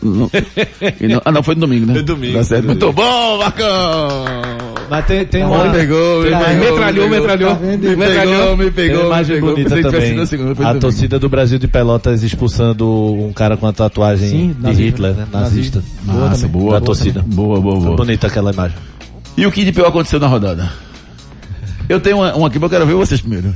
[1.00, 1.94] e não- ah não, foi no domingo, né?
[1.94, 2.66] Foi domingo, Tá certo.
[2.66, 4.73] Muito bom, Marcão!
[4.90, 5.64] Mas tem, tem uma...
[5.64, 7.10] Me pegou, me tem- pegou, metralhou, me pegou.
[7.10, 7.54] metralhou.
[7.56, 9.54] Me pegou, me pegou, uma imagem me pegou.
[9.56, 10.20] bonita também.
[10.20, 14.56] a segunda, A torcida do Brasil de Pelotas expulsando um cara com a tatuagem Sim,
[14.58, 14.72] de.
[14.72, 15.26] Hitler, né?
[15.32, 15.82] Nazista.
[16.02, 16.48] Boa também.
[16.48, 17.20] boa, da boa torcida.
[17.20, 17.36] também.
[17.36, 17.96] Boa, boa, Foi boa.
[17.96, 18.76] bonita aquela imagem.
[19.36, 20.68] E o que de pior aconteceu na rodada?
[21.88, 23.54] Eu tenho uma, uma aqui, mas eu quero ver vocês primeiro.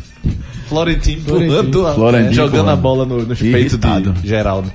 [0.68, 2.68] Florentino pulando a- Florentino jogando pulando.
[2.68, 4.70] a bola no, nos peitos de Geraldo.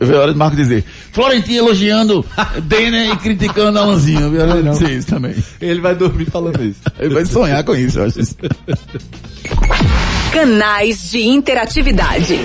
[0.00, 0.82] Veio a hora de Marco dizer,
[1.12, 2.24] Florentino elogiando
[2.62, 4.30] Denner e criticando Alanzinho.
[4.30, 5.34] Veio a hora de dizer isso também.
[5.60, 6.80] Ele vai dormir falando isso.
[6.98, 8.18] Ele vai sonhar com isso, eu acho.
[8.20, 8.34] isso.
[10.32, 12.38] Canais de interatividade.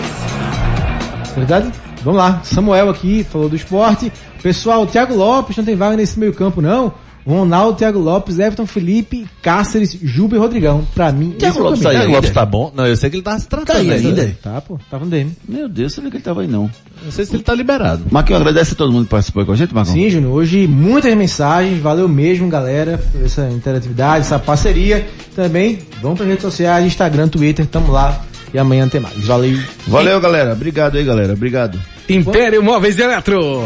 [1.35, 1.71] Verdade?
[2.03, 2.41] Vamos lá.
[2.43, 4.11] Samuel aqui falou do esporte.
[4.41, 6.93] Pessoal, Thiago Lopes não tem vaga nesse meio campo, não.
[7.25, 10.85] Ronaldo, Thiago Lopes, Everton Felipe, Cáceres, Juba e Rodrigão.
[10.93, 12.71] Pra mim, Thiago esse é o Lopes tá aí Thiago Lopes tá bom?
[12.75, 14.35] Não, eu sei que ele tá se tratando Tá aí ainda.
[14.41, 14.79] Tá, pô.
[14.89, 15.31] Tava no DM.
[15.47, 16.69] Meu Deus, sabia que ele tava aí não.
[17.03, 18.05] Não sei se ele tá liberado.
[18.11, 19.93] Marquinhos, agradece a todo mundo que participou com a gente, Marcão.
[19.93, 20.33] Sim, Júnior.
[20.33, 21.79] Hoje muitas mensagens.
[21.81, 25.07] Valeu mesmo, galera, por essa interatividade, essa parceria.
[25.35, 27.65] Também vamos para redes sociais, Instagram, Twitter.
[27.65, 28.23] Tamo lá.
[28.53, 29.15] E amanhã tem mais.
[29.25, 29.57] Valeu.
[29.87, 30.53] Valeu, galera.
[30.53, 31.33] Obrigado aí, galera.
[31.33, 31.79] Obrigado.
[32.09, 33.63] Império Móveis e Eletro.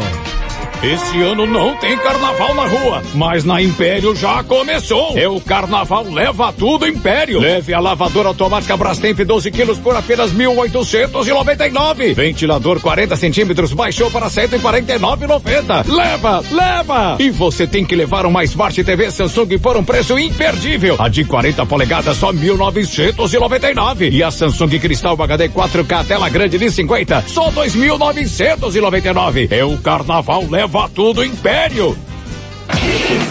[0.82, 5.16] Esse ano não tem carnaval na rua, mas na Império já começou.
[5.16, 7.40] É o carnaval Leva Tudo Império.
[7.40, 12.14] Leve a lavadora automática Brastemp 12 quilos por apenas 1.899.
[12.14, 15.90] Ventilador 40 centímetros baixou para 149,90.
[15.90, 17.16] Leva, leva!
[17.18, 20.96] E você tem que levar uma Smart TV Samsung por um preço imperdível.
[20.98, 24.12] A de 40 polegadas só 1.999.
[24.12, 29.50] E a Samsung Cristal HD 4K tela grande de 50 só 2.999.
[29.50, 31.96] É o carnaval Leva Tudo Império.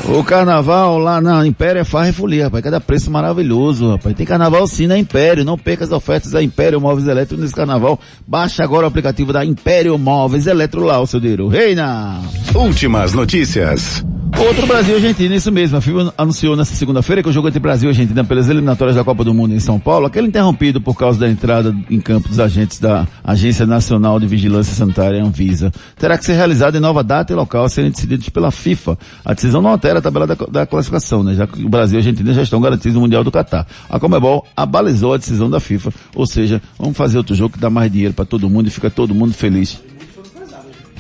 [0.07, 2.63] O carnaval lá na Império é farra e folia, rapaz.
[2.63, 4.15] Cada preço maravilhoso, rapaz.
[4.15, 5.43] Tem carnaval sim na Império.
[5.43, 7.99] Não perca as ofertas da Império Móveis Eletro nesse carnaval.
[8.25, 11.47] Baixe agora o aplicativo da Império Móveis Eletro lá, o seu dinheiro.
[11.47, 12.21] Reina!
[12.53, 14.05] Últimas notícias.
[14.37, 15.77] Outro Brasil Argentina, isso mesmo.
[15.77, 19.03] A FIFA anunciou nessa segunda-feira que o jogo entre Brasil e Argentina pelas eliminatórias da
[19.03, 22.39] Copa do Mundo em São Paulo, aquele interrompido por causa da entrada em campo dos
[22.39, 27.31] agentes da Agência Nacional de Vigilância Sanitária, Anvisa, terá que ser realizado em nova data
[27.31, 28.97] e local serem decididos pela FIFA.
[29.23, 31.33] A decisão não altera a tabela da, da classificação, né?
[31.33, 33.65] Já que o Brasil e a Argentina já estão garantidos no Mundial do Catar.
[33.89, 37.69] A Comebol abalizou a decisão da FIFA, ou seja, vamos fazer outro jogo que dá
[37.69, 39.79] mais dinheiro para todo mundo e fica todo mundo feliz.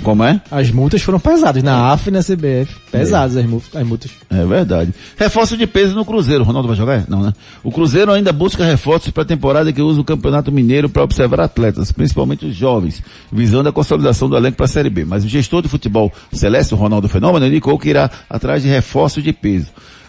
[0.03, 0.41] Como é?
[0.51, 1.63] As multas foram pesadas.
[1.63, 2.75] Na AF e na CBF.
[2.91, 3.75] Pesadas as multas.
[3.75, 4.11] As multas.
[4.29, 4.93] É verdade.
[5.17, 6.43] Reforço de peso no Cruzeiro.
[6.43, 7.05] Ronaldo vai jogar?
[7.07, 7.33] Não, né?
[7.63, 11.41] O Cruzeiro ainda busca reforços para a temporada que usa o Campeonato Mineiro para observar
[11.41, 15.05] atletas, principalmente os jovens, visando a consolidação do elenco para a Série B.
[15.05, 19.23] Mas o gestor de futebol Celeste, o Ronaldo Fenômeno, indicou que irá atrás de reforços
[19.23, 19.67] de peso.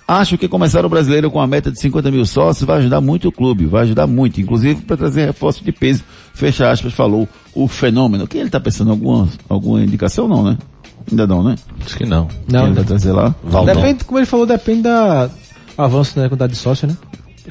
[0.08, 3.26] Acho que começar o brasileiro com a meta de 50 mil sócios vai ajudar muito
[3.28, 6.04] o clube, vai ajudar muito, inclusive para trazer reforço de peso.
[6.32, 8.26] Fecha aspas, falou o fenômeno.
[8.28, 10.56] Quem ele está pensando alguma, alguma indicação não, né?
[11.10, 11.56] Ainda não, né?
[11.84, 12.28] Acho que não.
[12.48, 13.34] Não, Quem ele vai trazer lá?
[13.74, 15.28] Depende, como ele falou, depende da
[15.76, 16.96] avanço na quantidade de sócio, né?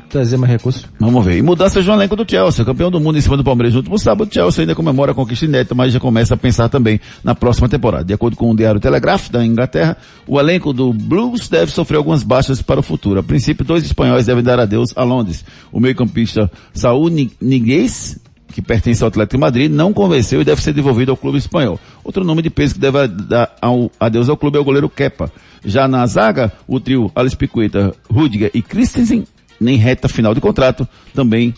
[0.10, 0.86] Trazer mais recursos.
[1.00, 1.38] Vamos ver.
[1.38, 2.64] E mudanças no elenco do Chelsea.
[2.66, 5.16] Campeão do mundo em cima do Palmeiras no último sábado, o Chelsea ainda comemora a
[5.16, 8.04] conquista inédita, mas já começa a pensar também na próxima temporada.
[8.04, 12.24] De acordo com o Diário Telegraph, da Inglaterra, o elenco do Blues deve sofrer algumas
[12.24, 13.20] baixas para o futuro.
[13.20, 15.44] A princípio, dois espanhóis devem dar adeus a Londres.
[15.72, 18.20] O meio-campista Saúl Ni- Niguez,
[18.54, 21.80] que pertence ao Atlético de Madrid, não convenceu e deve ser devolvido ao clube espanhol.
[22.04, 25.32] Outro nome de peso que deve dar ao, adeus ao clube é o goleiro Kepa.
[25.64, 29.26] Já na zaga, o trio Alex Picueta, Rudiger e Christensen,
[29.60, 31.54] nem reta final de contrato, também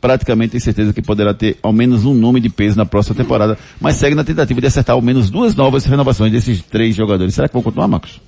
[0.00, 3.56] praticamente tem certeza que poderá ter ao menos um nome de peso na próxima temporada,
[3.80, 7.34] mas segue na tentativa de acertar ao menos duas novas renovações desses três jogadores.
[7.34, 8.20] Será que vão continuar, Marcos?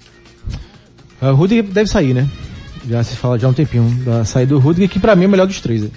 [1.20, 2.26] Ah, O Rudiger deve sair, né?
[2.88, 5.26] Já se fala já há um tempinho da saída do Rudiger, que pra mim é
[5.26, 5.82] o melhor dos três.
[5.82, 5.90] né?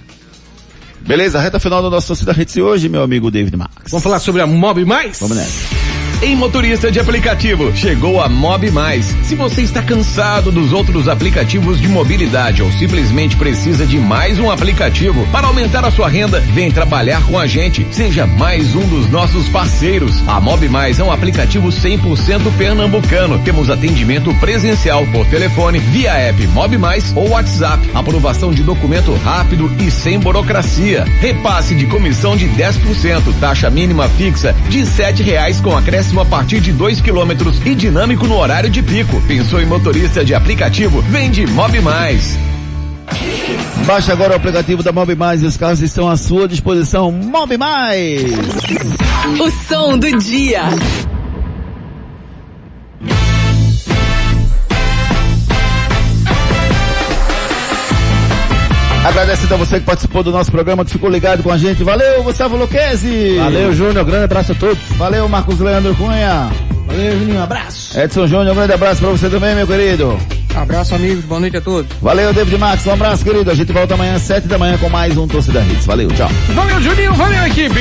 [1.02, 3.90] Beleza, reta final da nossa torcida de hoje, meu amigo David Marques.
[3.90, 5.18] Vamos falar sobre a Mob Mais?
[5.20, 5.79] Vamos nessa.
[6.22, 9.16] Em motorista de aplicativo, chegou a Mob Mais.
[9.24, 14.52] Se você está cansado dos outros aplicativos de mobilidade ou simplesmente precisa de mais um
[14.52, 17.88] aplicativo para aumentar a sua renda, vem trabalhar com a gente.
[17.92, 20.22] Seja mais um dos nossos parceiros.
[20.28, 23.40] A Mob Mais é um aplicativo 100% pernambucano.
[23.40, 27.90] Temos atendimento presencial por telefone, via app Mob Mais ou WhatsApp.
[27.94, 31.06] Aprovação de documento rápido e sem burocracia.
[31.22, 36.62] Repasse de comissão de 10%, taxa mínima fixa de 7 reais com acréscimo a partir
[36.62, 39.22] de 2 quilômetros e dinâmico no horário de pico.
[39.28, 41.02] Pensou em motorista de aplicativo?
[41.02, 42.40] Vende Mob Mais.
[43.86, 47.12] Baixe agora o aplicativo da Mob Mais e os carros estão à sua disposição.
[47.12, 48.22] Mob Mais!
[49.42, 50.62] O som do dia.
[59.04, 61.84] Agradecendo a você que participou do nosso programa, que ficou ligado com a gente.
[61.84, 63.38] Valeu, Gustavo Luquezzi!
[63.38, 64.06] Valeu, Júnior.
[64.06, 64.78] Grande abraço a todos.
[64.98, 66.50] Valeu, Marcos Leandro Cunha!
[66.86, 67.40] Valeu, Juninho.
[67.40, 68.00] Um abraço.
[68.00, 70.20] Edson Júnior, um grande abraço para você também, meu querido.
[70.56, 71.24] Abraço, amigos.
[71.24, 71.90] Boa noite a todos.
[72.02, 72.86] Valeu, David Max.
[72.88, 73.50] Um abraço, querido.
[73.50, 75.86] A gente volta amanhã às sete da manhã com mais um Torcida Hits.
[75.86, 76.30] Valeu, tchau.
[76.54, 77.14] Valeu, Juninho.
[77.14, 77.80] Valeu, equipe.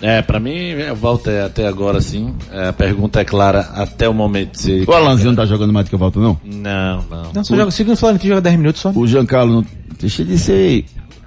[0.00, 2.32] É, pra mim, é, volta até agora sim.
[2.52, 4.54] É, a pergunta é clara até o momento.
[4.56, 4.84] Se...
[4.86, 6.40] O Alanzinho não tá jogando mais do que eu volto, não?
[6.44, 7.32] Não, não.
[7.34, 8.90] Não, só joga, segundo falando que joga 10 minutos só.
[8.90, 9.66] O Giancarlo não...
[9.98, 10.84] Deixa de ser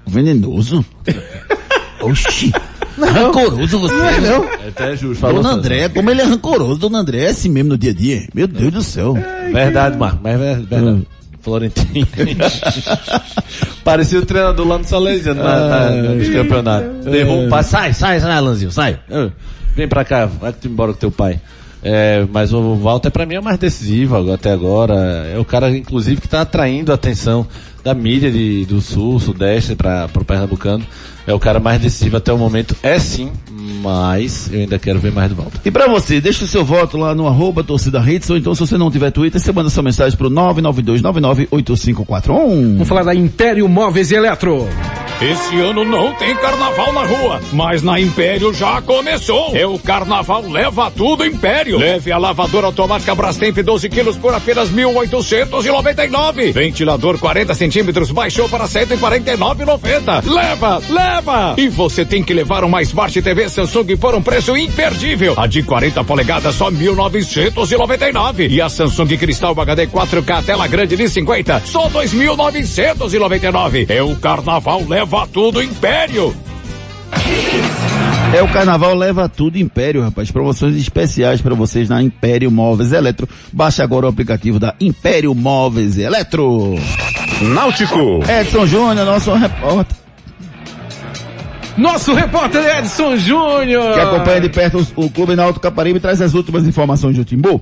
[0.07, 0.85] venenoso.
[2.01, 2.53] Oxi.
[2.97, 3.93] Rancoroso você.
[3.93, 4.43] Não é, não.
[4.45, 5.21] É até justo.
[5.21, 7.93] Dona falou, André, como ele é rancoroso, Dona André é assim mesmo no dia a
[7.93, 8.27] dia.
[8.33, 9.15] Meu Deus do céu.
[9.51, 11.07] Verdade, Marco, mas é verdade.
[11.43, 12.07] Florentino.
[13.83, 17.05] Parecia o treinador lá no Salesiano, na, na, nos campeonatos.
[17.05, 17.69] Um passe.
[17.69, 18.99] Sai, sai, sai, Alanzinho, sai.
[19.75, 21.39] Vem pra cá, vai embora com teu pai.
[21.85, 24.93] É, mas o Walter pra mim é o mais decisivo até agora.
[25.33, 27.45] É o cara, inclusive, que tá atraindo a atenção
[27.83, 30.85] da mídia de, do sul, sudeste para pro Pernambucano.
[31.25, 32.75] É o cara mais decisivo até o momento.
[32.83, 33.31] É sim,
[33.81, 35.59] mas eu ainda quero ver mais do Walter.
[35.63, 38.59] E pra você, deixa o seu voto lá no arroba torcida hits, ou então se
[38.61, 42.73] você não tiver Twitter, você manda sua mensagem pro 992998541.
[42.73, 44.67] Vamos falar da Império Móveis e Eletro.
[45.21, 49.55] Esse ano não tem carnaval na rua, mas na Império já começou.
[49.55, 51.77] É o carnaval Leva Tudo Império.
[51.77, 56.51] Leve a lavadora automática Brastemp 12 quilos por apenas 1.899.
[56.51, 60.29] Ventilador 40 centímetros baixou para 149,90.
[60.29, 61.12] Leva, leva!
[61.57, 65.33] E você tem que levar uma Smart TV Samsung por um preço imperdível.
[65.37, 68.49] A de 40 polegadas só 1.999.
[68.49, 73.89] E a Samsung Cristal HD 4K tela grande de 50 só 2.999.
[73.89, 76.33] É o carnaval Leva Tudo Império.
[78.33, 80.31] É o carnaval leva tudo Império, rapaz.
[80.31, 83.29] Promoções especiais para vocês na Império Móveis e Eletro.
[83.51, 86.75] Baixe agora o aplicativo da Império Móveis e Eletro.
[87.41, 88.21] Náutico.
[88.27, 89.95] Edson Júnior, nosso repórter,
[91.77, 93.93] Nosso repórter Edson Júnior.
[93.93, 97.61] que acompanha de perto os- o Clube Náutico Caparibe, traz as últimas informações do Timbu.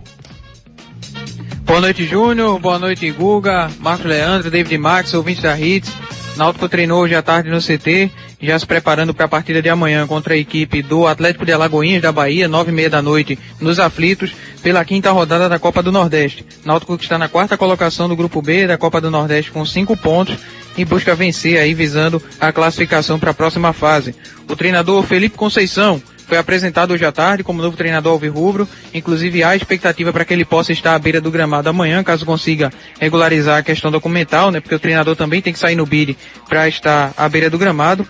[1.63, 2.60] Boa noite, Júnior.
[2.60, 5.91] Boa noite, Guga, Marcos Leandro, David Max, ouvinte da Hits.
[6.36, 8.10] Náutico treinou hoje à tarde no CT,
[8.41, 12.02] já se preparando para a partida de amanhã contra a equipe do Atlético de Alagoinhas
[12.02, 14.32] da Bahia, nove e meia da noite, nos aflitos,
[14.63, 16.45] pela quinta rodada da Copa do Nordeste.
[16.65, 19.95] Náutico que está na quarta colocação do Grupo B da Copa do Nordeste com cinco
[19.97, 20.38] pontos
[20.77, 24.15] e busca vencer aí visando a classificação para a próxima fase.
[24.47, 28.65] O treinador Felipe Conceição foi apresentado hoje à tarde como novo treinador alvirrubro.
[28.93, 32.71] Inclusive há expectativa para que ele possa estar à beira do gramado amanhã, caso consiga
[32.99, 34.62] regularizar a questão documental, né?
[34.62, 36.15] Porque o treinador também tem que sair no BID
[36.47, 38.07] para estar à beira do gramado.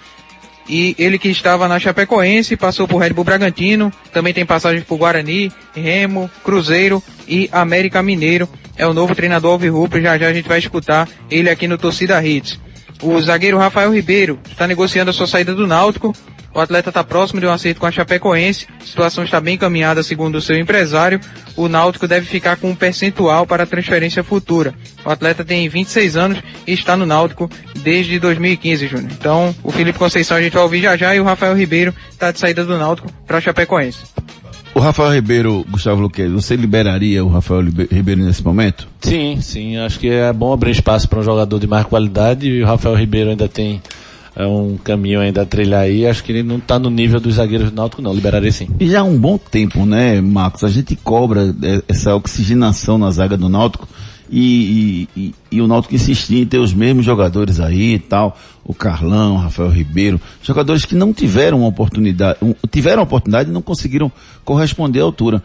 [0.69, 4.97] E ele que estava na Chapecoense, passou por Red Bull Bragantino, também tem passagem por
[4.97, 8.47] Guarani, Remo, Cruzeiro e América Mineiro.
[8.77, 12.23] É o novo treinador alvirrubro, já já a gente vai escutar ele aqui no Torcida
[12.25, 12.59] Hits.
[13.01, 16.13] O zagueiro Rafael Ribeiro está negociando a sua saída do Náutico.
[16.53, 18.67] O atleta está próximo de um acerto com a Chapecoense.
[18.79, 21.19] A situação está bem encaminhada, segundo o seu empresário.
[21.55, 24.73] O Náutico deve ficar com um percentual para a transferência futura.
[25.03, 27.49] O atleta tem 26 anos e está no Náutico
[27.81, 29.11] desde 2015, Júnior.
[29.13, 32.31] Então, o Felipe Conceição a gente vai ouvir já já e o Rafael Ribeiro está
[32.31, 34.10] de saída do Náutico para a Chapecoense.
[34.73, 38.87] O Rafael Ribeiro, Gustavo Luquez, você liberaria o Rafael Ribeiro nesse momento?
[39.01, 42.63] Sim, sim, acho que é bom abrir espaço para um jogador de mais qualidade e
[42.63, 43.81] o Rafael Ribeiro ainda tem
[44.33, 47.35] é, um caminho ainda a trilhar aí, acho que ele não está no nível dos
[47.35, 48.69] zagueiros do Náutico não, liberarei sim.
[48.79, 50.63] E já há um bom tempo, né, Marcos?
[50.63, 53.87] A gente cobra é, essa oxigenação na zaga do Náutico
[54.31, 58.37] e, e- e- o Náutico insistia em ter os mesmos jogadores aí e tal.
[58.63, 63.61] O Carlão, Rafael Ribeiro, jogadores que não tiveram uma oportunidade, um- tiveram oportunidade e não
[63.61, 64.11] conseguiram
[64.45, 65.43] corresponder à altura.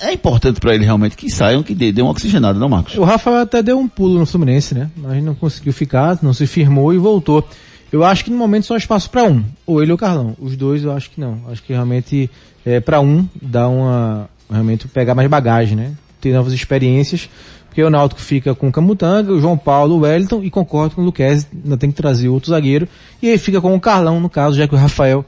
[0.00, 2.96] É importante para ele realmente que saiam, que dê, dê uma oxigenada, não, Marcos?
[2.96, 4.90] O Rafael até deu um pulo no Fluminense, né?
[4.96, 7.46] Mas não conseguiu ficar, não se firmou e voltou.
[7.90, 9.44] Eu acho que no momento só espaço para um.
[9.66, 10.34] Ou ele ou o Carlão.
[10.40, 11.38] Os dois eu acho que não.
[11.50, 12.30] Acho que realmente
[12.64, 14.30] é, para um dá uma.
[14.50, 15.92] Realmente pegar mais bagagem, né?
[16.20, 17.28] Ter novas experiências.
[17.72, 21.00] Porque o Náutico fica com o Camutanga, o João Paulo, o Wellington e concordo com
[21.00, 22.86] o Luquez, ainda tem que trazer outro zagueiro.
[23.22, 25.24] E aí fica com o Carlão, no caso, já que o Rafael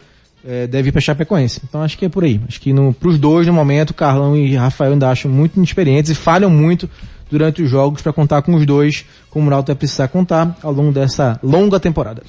[0.46, 1.62] é, deve ir para Chapecoense.
[1.66, 2.38] Então acho que é por aí.
[2.46, 6.14] Acho que no, pros dois, no momento, Carlão e Rafael ainda acham muito inexperientes e
[6.14, 6.86] falham muito
[7.30, 10.70] durante os jogos para contar com os dois, como o Náutico vai precisar contar ao
[10.70, 12.22] longo dessa longa temporada.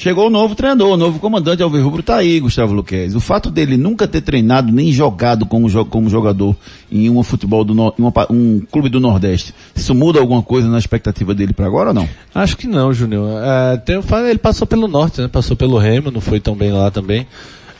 [0.00, 3.14] Chegou o novo treinador, o novo comandante Alvirrubro tá aí, Gustavo Luquez.
[3.14, 6.56] O fato dele nunca ter treinado nem jogado como, como jogador
[6.90, 11.34] em um futebol do uma um clube do Nordeste, isso muda alguma coisa na expectativa
[11.34, 12.08] dele para agora ou não?
[12.34, 13.28] Acho que não, Júnior.
[13.44, 13.82] É,
[14.30, 15.28] ele passou pelo norte, né?
[15.28, 17.26] Passou pelo Remo, não foi tão bem lá também.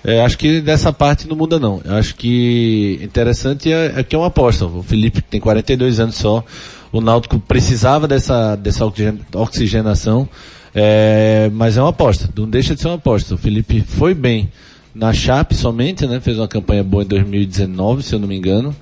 [0.05, 1.81] É, acho que dessa parte não muda não.
[1.89, 4.67] Acho que interessante é, é que é uma aposta.
[4.67, 6.45] O Felipe tem 42 anos só.
[6.93, 10.29] O Náutico precisava dessa, dessa oxigen- oxigenação.
[10.75, 12.29] É, mas é uma aposta.
[12.37, 13.35] Não deixa de ser uma aposta.
[13.35, 14.51] O Felipe foi bem
[14.95, 16.21] na Chape somente, né?
[16.21, 18.75] Fez uma campanha boa em 2019, se eu não me engano.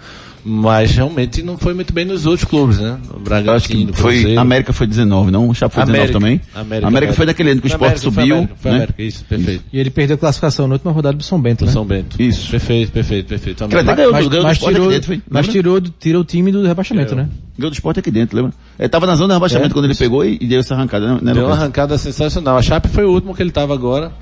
[0.44, 2.96] Mas realmente não foi muito bem nos outros clubes, né?
[3.14, 4.40] O Bragantino, foi, Cruzeiro.
[4.40, 5.48] América foi 19, não?
[5.48, 6.18] O Chape foi 19 América.
[6.18, 6.40] também?
[6.54, 8.76] América, América foi daquele ano que o foi subiu, América, foi né?
[8.78, 9.64] América, isso, perfeito.
[9.72, 11.72] E ele perdeu a classificação na última rodada do São Bento, Do né?
[11.72, 12.20] São Bento.
[12.22, 12.50] Isso.
[12.50, 13.68] Perfeito, perfeito, perfeito.
[13.68, 15.22] Que ganhou, mas, ganhou do mas tirou, aqui dentro, foi?
[15.28, 15.52] mas Lembra?
[15.60, 17.28] tirou, do- tirou o time do rebaixamento, né?
[17.58, 18.52] Ganhou do esporte aqui dentro, lembra?
[18.78, 20.02] Ele tava na zona de rebaixamento É, quando ele isso.
[20.02, 21.18] pegou e, e deu essa arrancada, né?
[21.20, 22.56] né, Deu uma arrancada sensacional.
[22.56, 24.12] A Chape foi o último que ele estava agora.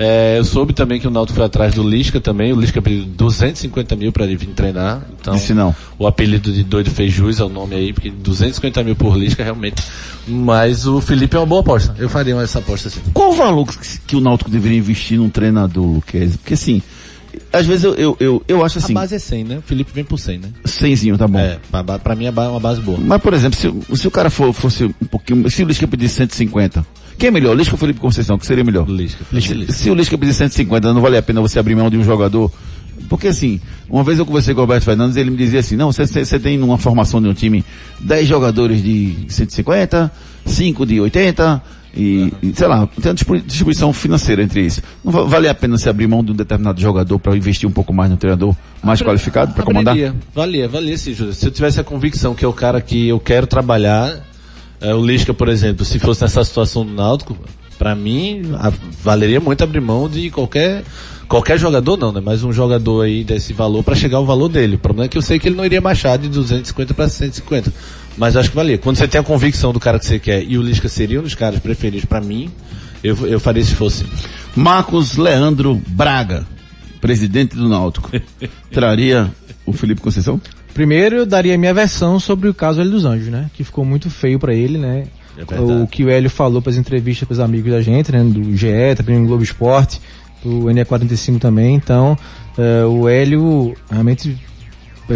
[0.00, 2.52] É, eu soube também que o Náutico foi atrás do Lisca também.
[2.52, 5.02] O Lisca pediu 250 mil para ele vir treinar.
[5.20, 5.74] Então, Disse não.
[5.98, 9.82] o apelido de doido fez jus ao nome aí, porque 250 mil por Lisca realmente.
[10.26, 11.96] Mas o Felipe é uma boa aposta.
[11.98, 13.00] Eu faria essa aposta assim.
[13.12, 16.36] Qual o valor que, que o Náutico deveria investir num treinador, Luquez?
[16.36, 16.80] Porque assim,
[17.52, 19.58] às vezes eu, eu, eu, eu acho assim, a base é 100, né?
[19.58, 20.48] O Felipe vem por 100, né?
[20.64, 21.38] 100zinho, tá bom.
[21.38, 22.98] É, pra, pra mim é uma base boa.
[23.00, 26.16] Mas, por exemplo, se, se o cara for, fosse um pouquinho, se o Lisca pedisse
[26.16, 26.86] 150,
[27.18, 28.38] quem é melhor, Lisca ou Felipe Conceição?
[28.38, 28.88] que seria melhor?
[28.88, 29.24] Lisca.
[29.40, 32.04] Se, se o Lisca pedisse 150, não vale a pena você abrir mão de um
[32.04, 32.50] jogador?
[33.08, 35.76] Porque assim, uma vez eu conversei com o Roberto Fernandes e ele me dizia assim,
[35.76, 37.64] não, você, tem numa formação de um time
[38.00, 40.10] 10 jogadores de 150,
[40.44, 41.62] 5 de 80,
[41.96, 44.82] e, e, sei lá, tem uma distribuição financeira entre isso.
[45.02, 47.72] Não va- vale a pena você abrir mão de um determinado jogador para investir um
[47.72, 49.96] pouco mais no treinador mais qualificado para comandar?
[50.34, 51.32] Valia, valia sim, Júlio.
[51.32, 54.27] Se eu tivesse a convicção que é o cara que eu quero trabalhar,
[54.80, 57.36] é, o Lisca, por exemplo, se fosse nessa situação do Náutico,
[57.78, 58.72] pra mim, a-
[59.02, 60.84] valeria muito abrir mão de qualquer,
[61.28, 62.20] qualquer jogador não, né?
[62.24, 64.76] Mas um jogador aí desse valor pra chegar ao valor dele.
[64.76, 67.72] O problema é que eu sei que ele não iria baixar de 250 para 150.
[68.16, 68.76] Mas acho que valia.
[68.78, 71.22] Quando você tem a convicção do cara que você quer e o Lisca seria um
[71.22, 72.50] dos caras preferidos pra mim,
[73.02, 74.04] eu, eu faria se fosse.
[74.56, 76.44] Marcos Leandro Braga,
[77.00, 78.10] presidente do Náutico,
[78.72, 79.30] traria
[79.64, 80.40] o Felipe Conceição?
[80.74, 83.50] Primeiro eu daria a minha versão sobre o caso Hélio dos Anjos, né?
[83.54, 85.06] Que ficou muito feio pra ele, né?
[85.50, 88.22] É o que o Hélio falou para as entrevistas para os amigos da gente, né?
[88.24, 90.00] Do GE, também no Globo Esporte,
[90.42, 91.76] do NE45 também.
[91.76, 92.18] Então,
[92.56, 94.36] eh, o Hélio realmente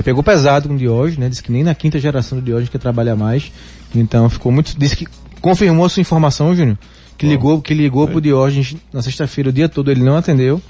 [0.04, 1.28] pegou pesado com o Diógenes, né?
[1.28, 3.52] Disse que nem na quinta geração do Diógenes quer trabalhar mais.
[3.94, 4.78] Então ficou muito.
[4.78, 5.06] Disse que
[5.40, 6.78] confirmou a sua informação, Júnior.
[7.18, 10.60] Que ligou, que ligou pro Diógenes na sexta-feira o dia todo, ele não atendeu.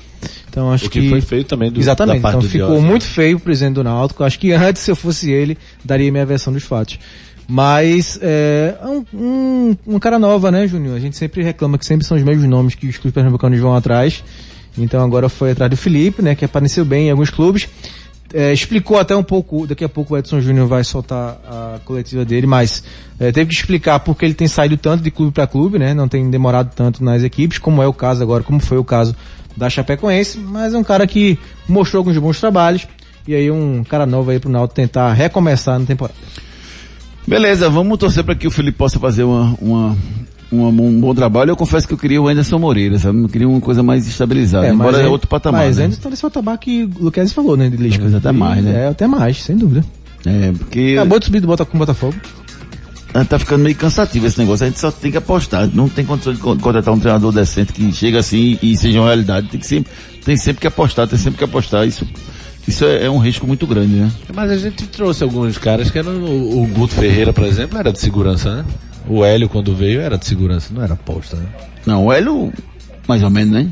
[0.49, 2.19] Então acho O que foi feio também do- Exatamente.
[2.19, 4.23] Então ficou muito feio o presidente do Náutico.
[4.25, 6.99] Acho que antes, se eu fosse ele, daria minha versão dos fatos.
[7.49, 10.97] Mas é um, um, uma cara nova, né, Júnior?
[10.97, 13.75] A gente sempre reclama que sempre são os mesmos nomes que os clubes pernambucanos vão
[13.75, 14.23] atrás.
[14.79, 17.69] Então agora foi atrás do Felipe, né, que apareceu bem em alguns clubes.
[18.33, 22.25] É, explicou até um pouco, daqui a pouco o Edson Júnior vai soltar a coletiva
[22.25, 22.83] dele, mas
[23.21, 25.93] é, teve que explicar porque ele tem saído tanto de clube para clube, né?
[25.93, 29.15] Não tem demorado tanto nas equipes, como é o caso agora, como foi o caso
[29.57, 31.39] da Chapecoense, mas é um cara que
[31.69, 32.87] mostrou alguns bons trabalhos
[33.27, 36.19] e aí um cara novo aí pro Náutico tentar recomeçar na temporada.
[37.27, 39.97] Beleza, vamos torcer para que o Felipe possa fazer uma, uma,
[40.51, 41.51] uma- um bom trabalho.
[41.51, 43.23] Eu confesso que eu queria o Anderson Moreira, sabe?
[43.23, 45.63] Eu queria uma coisa mais estabilizada, embora é aí- outro patamar.
[45.67, 45.85] Mas né?
[45.85, 48.05] ainda tá nesse patamar que o Luquezzi falou, né, de Lisca.
[48.17, 48.85] Até mais, né?
[48.85, 49.85] É, até mais, sem dúvida.
[50.27, 52.15] É, porque Acabou de subir do Botafogo.
[53.15, 54.65] Ah, tá ficando meio cansativo esse negócio.
[54.65, 55.69] A gente só tem que apostar.
[55.73, 59.07] Não tem condição de con- contratar um treinador decente que chega assim e seja uma
[59.09, 59.49] realidade.
[59.49, 59.93] Tem que sempre,
[60.25, 61.87] tem sempre que apostar, tem sempre que apostar.
[61.87, 62.07] Isso,
[62.67, 64.11] isso é, é um risco muito grande, né?
[64.35, 67.93] Mas a gente trouxe alguns caras que eram o, o Guto Ferreira, por exemplo, era
[67.93, 68.65] de segurança, né?
[69.09, 71.47] O Hélio, quando veio, era de segurança, não era aposta, né?
[71.85, 72.53] Não, o Hélio,
[73.09, 73.69] mais ou menos, né?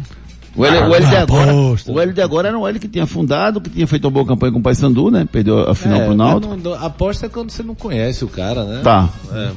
[0.57, 1.93] O Hélio, Ah, o Hélio de não, agora, aposta.
[1.93, 4.27] o Hélio de agora era um Hélio que tinha fundado, que tinha feito uma boa
[4.27, 5.27] campanha com o Paysandu, né?
[5.31, 6.57] Perdeu a final É, pro Náutico.
[6.57, 8.81] não- não- aposta é quando você não conhece o cara, né?
[8.83, 9.09] Tá.
[9.33, 9.51] É,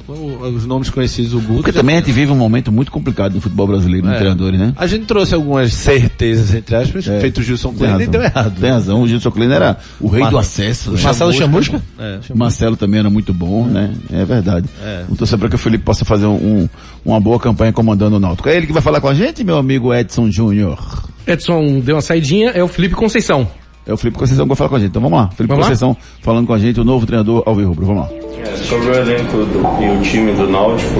[0.47, 1.53] os nomes conhecidos, o Guto.
[1.55, 4.17] Porque também a gente vive um momento muito complicado no futebol brasileiro, no É.
[4.17, 4.73] treinadores, né?
[4.77, 7.19] A gente trouxe algumas certezas, entre aspas, É.
[7.19, 8.59] feito o Gilson Kleiner e deu errado.
[8.59, 10.91] Tem razão, o Gilson Kleiner era o rei Mar- do acesso.
[10.91, 11.01] né?
[11.01, 11.81] Marcelo Chamusca?
[11.99, 12.19] É.
[12.35, 13.93] Marcelo também era muito bom, né?
[14.11, 14.69] É verdade.
[14.83, 15.05] É.
[15.17, 16.69] Torcer para que o Felipe possa fazer um-
[17.03, 18.47] uma boa campanha comandando o Náutico.
[18.47, 20.82] É ele que vai falar com a gente, meu amigo Edson Júnior.
[21.25, 23.47] Edson deu uma saidinha, é o Felipe Conceição.
[23.85, 24.89] É o Felipe Conceição que vai falar com a gente.
[24.89, 25.27] Então vamos lá.
[25.29, 25.69] Felipe Vamos lá?
[25.71, 27.85] Conceição falando com a gente, o novo treinador Alvirrubro.
[27.85, 28.09] Vamos lá.
[28.45, 30.99] É, sobre o elenco do- e o time do Náutico,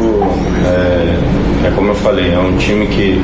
[0.66, 3.22] é, é como eu falei, é um time que,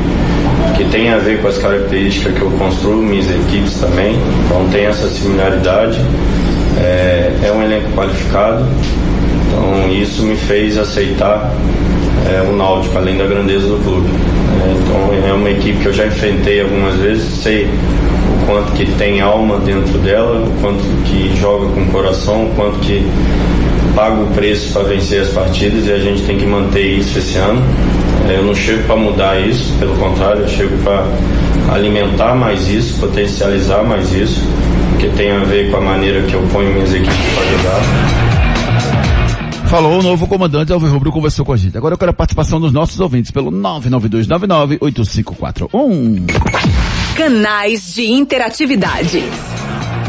[0.78, 4.86] que tem a ver com as características que eu construo, minhas equipes também, então tem
[4.86, 6.00] essa similaridade.
[6.78, 8.66] É, é um elenco qualificado,
[9.48, 11.52] então isso me fez aceitar
[12.30, 14.08] é, o Náutico, além da grandeza do clube.
[14.62, 18.86] É, então é uma equipe que eu já enfrentei algumas vezes, sei o quanto que
[18.94, 23.06] tem alma dentro dela, o quanto que joga com coração, o quanto que
[23.96, 27.38] paga o preço para vencer as partidas e a gente tem que manter isso esse
[27.38, 27.62] ano.
[28.30, 31.06] É, Eu não chego para mudar isso, pelo contrário, eu chego para
[31.74, 34.42] alimentar mais isso, potencializar mais isso,
[35.00, 38.29] que tem a ver com a maneira que eu ponho minhas equipes para jogar.
[39.70, 41.78] Falou o novo comandante Alvirrubro conversou com a gente.
[41.78, 46.26] Agora eu quero a participação dos nossos ouvintes pelo 992998541.
[47.16, 49.22] Canais de interatividade.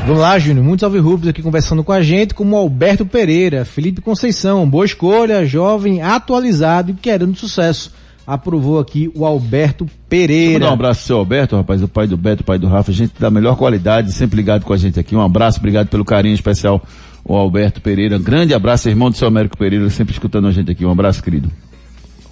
[0.07, 0.65] Vamos lá, Júnior.
[0.65, 4.67] Muitos alvirrubros aqui conversando com a gente, como Alberto Pereira, Felipe Conceição.
[4.67, 7.93] Boa escolha, jovem, atualizado e querendo sucesso.
[8.27, 10.53] Aprovou aqui o Alberto Pereira.
[10.53, 12.93] Vou dar um abraço seu Alberto, rapaz, o pai do Beto, o pai do Rafa,
[12.93, 15.15] gente da melhor qualidade, sempre ligado com a gente aqui.
[15.15, 16.83] Um abraço, obrigado pelo carinho especial,
[17.25, 18.19] o Alberto Pereira.
[18.19, 20.85] Grande abraço, irmão do seu Américo Pereira, sempre escutando a gente aqui.
[20.85, 21.51] Um abraço, querido.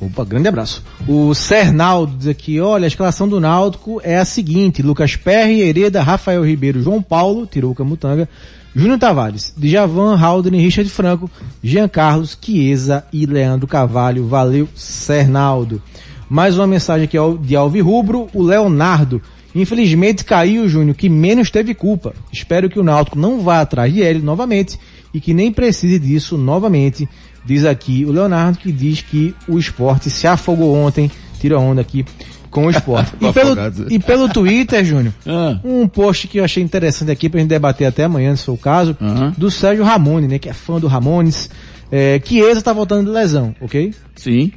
[0.01, 0.85] Opa, grande abraço.
[1.09, 6.03] O Cernaldo diz aqui, olha, a escalação do Náutico é a seguinte, Lucas Perry, Hereda,
[6.03, 8.29] Rafael Ribeiro, João Paulo, tirou o Camutanga,
[8.77, 11.29] Júnior Tavares, Djavan, Haldane, Richard Franco,
[11.65, 14.29] Jean Carlos, Chiesa e Leandro Carvalho.
[14.29, 15.83] Valeu, Cernaldo.
[16.31, 19.21] Mais uma mensagem aqui de Alvi Rubro, o Leonardo.
[19.55, 22.15] Infelizmente caiu, Júnior, que menos teve culpa.
[22.33, 24.79] Espero que o Náutico não vá atrás de ele novamente
[25.13, 27.09] e que nem precise disso novamente.
[27.45, 32.05] Diz aqui o Leonardo que diz que o esporte se afogou ontem, tira onda aqui
[32.51, 33.13] com o esporte.
[33.21, 33.57] e, pelo,
[33.91, 35.59] e pelo Twitter, Júnior, ah.
[35.65, 38.59] um post que eu achei interessante aqui pra gente debater até amanhã, se for o
[38.59, 39.31] caso, Uhum.
[39.37, 41.49] do Sérgio Ramone, né, que é fã do Ramones,
[41.91, 43.95] é, Chiesa tá voltando de lesão, ok?
[44.15, 44.53] Sim.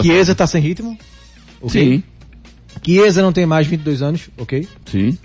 [0.00, 0.96] Chiesa tá sem ritmo,
[1.60, 1.82] ok?
[1.96, 2.02] Sim.
[2.82, 4.66] Chiesa não tem mais 22 anos, ok?
[4.86, 5.16] Sim.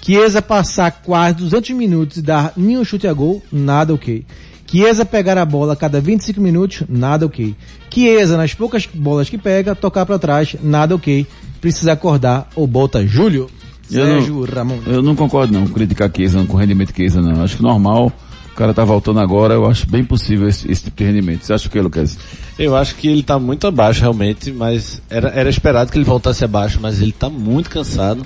[0.00, 4.24] Chiesa passar quase 200 minutos e dar nenhum chute a gol, nada ok.
[4.66, 7.54] Chiesa pegar a bola a cada 25 minutos, nada ok.
[7.90, 11.26] Chiesa, nas poucas bolas que pega, tocar para trás, nada ok.
[11.60, 13.48] Precisa acordar ou bota Júlio.
[13.90, 14.78] Eu Sérgio não, Ramon.
[14.86, 17.42] eu não concordo não criticar Chiesa, com rendimento Chiesa não.
[17.42, 18.10] Acho que normal,
[18.52, 21.44] o cara tá voltando agora, eu acho bem possível esse, esse tipo de rendimento.
[21.44, 22.18] Você acha o que, Lucas?
[22.58, 26.44] Eu acho que ele tá muito abaixo realmente, mas era, era esperado que ele voltasse
[26.44, 28.22] abaixo, mas ele tá muito cansado,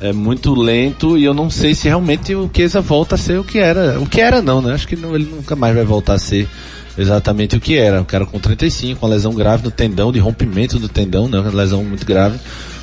[0.00, 3.44] é muito lento e eu não sei se realmente o Chiesa volta a ser o
[3.44, 4.00] que era.
[4.00, 4.72] O que era não, né?
[4.72, 6.48] Acho que não, ele nunca mais vai voltar a ser
[6.96, 8.00] exatamente o que era.
[8.00, 11.38] O cara com 35, uma lesão grave no tendão, de rompimento do tendão, né?
[11.40, 12.38] Uma lesão muito grave.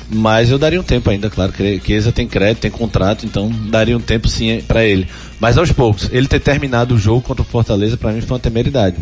[0.08, 3.96] Mas eu daria um tempo ainda, claro, que Chiesa tem crédito, tem contrato, então daria
[3.96, 5.08] um tempo sim para ele.
[5.40, 8.40] Mas aos poucos, ele ter terminado o jogo contra o Fortaleza para mim foi uma
[8.40, 8.96] temeridade.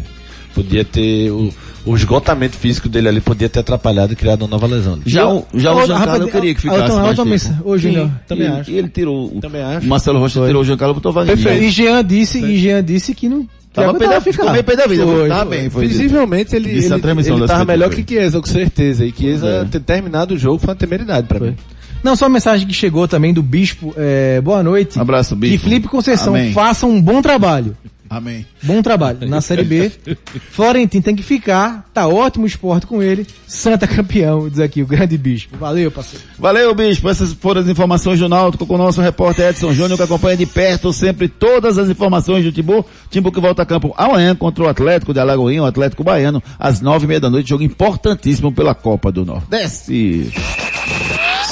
[0.55, 1.53] Podia ter o,
[1.85, 4.99] o esgotamento físico dele ali podia ter atrapalhado e criado uma nova lesão.
[5.05, 7.79] Já, o- já o Giancarlo eu queria que ficasse Alton, mais Alton, tempo.
[7.79, 8.71] Júnior, Sim, também e- acho.
[8.71, 9.87] E ele tirou, o- Também acho.
[9.87, 11.63] o Marcelo Rocha tirou o Giancarlo e botou o Wagner.
[11.63, 15.05] E Jean disse, e Jean disse que não Tava pé da- ficou meio da vida,
[15.05, 15.59] Foi, tava foi.
[15.59, 15.87] bem, foi.
[15.89, 18.05] Visivelmente ele, ele, a transmissão ele tava melhor foi.
[18.05, 19.05] que Chiesa, com certeza.
[19.05, 19.65] E Chiesa é.
[19.65, 21.57] ter terminado o jogo foi uma temeridade para mim.
[22.01, 24.97] Não, só uma mensagem que chegou também do Bispo, é, boa noite.
[25.01, 25.57] Abraço, Bispo.
[25.57, 26.53] Que Felipe Conceição Amém.
[26.53, 27.77] faça um bom trabalho.
[28.15, 28.47] Amém.
[28.63, 29.27] Bom trabalho.
[29.29, 29.91] Na Série B,
[30.53, 34.87] Florentino tem que ficar, tá ótimo o esporte com ele, Santa campeão, diz aqui o
[34.87, 35.57] grande Bispo.
[35.57, 36.25] Valeu, parceiro.
[36.39, 37.09] Valeu, Bispo.
[37.09, 40.47] Essas foram as informações do Náutico com o nosso repórter Edson Júnior, que acompanha de
[40.47, 42.87] perto sempre todas as informações do Timbu.
[43.11, 46.81] Timbu que volta a campo amanhã contra o Atlético de Alagoinha, o Atlético Baiano, às
[46.81, 50.33] nove e meia da noite, jogo importantíssimo pela Copa do Nordeste.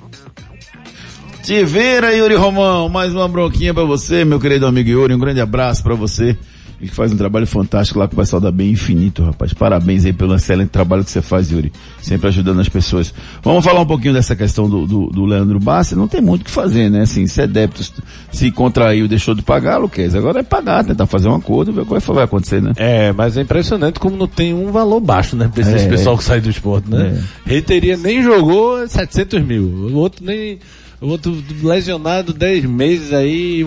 [1.43, 2.89] Te vira, Yuri Romão.
[2.89, 5.13] Mais uma bronquinha pra você, meu querido amigo Yuri.
[5.13, 6.37] Um grande abraço pra você.
[6.79, 9.51] Ele faz um trabalho fantástico lá com o pessoal da Bem Infinito, rapaz.
[9.51, 11.71] Parabéns aí pelo excelente trabalho que você faz, Yuri.
[11.99, 13.11] Sempre ajudando as pessoas.
[13.41, 15.95] Vamos falar um pouquinho dessa questão do, do, do Leandro Bassi.
[15.95, 17.01] Não tem muito o que fazer, né?
[17.01, 17.83] Assim, se é débito,
[18.31, 20.13] se contraiu, deixou de pagar, Luquez.
[20.13, 22.73] Agora é pagar, tentar fazer um acordo, ver que vai acontecer, né?
[22.75, 25.49] É, mas é impressionante como não tem um valor baixo, né?
[25.51, 25.87] Pra esse É.
[25.87, 27.23] pessoal que sai do esporte, né?
[27.43, 29.63] Reiteria nem jogou 700 mil.
[29.63, 30.59] O outro nem,
[31.01, 33.65] o outro lesionado 10 meses aí,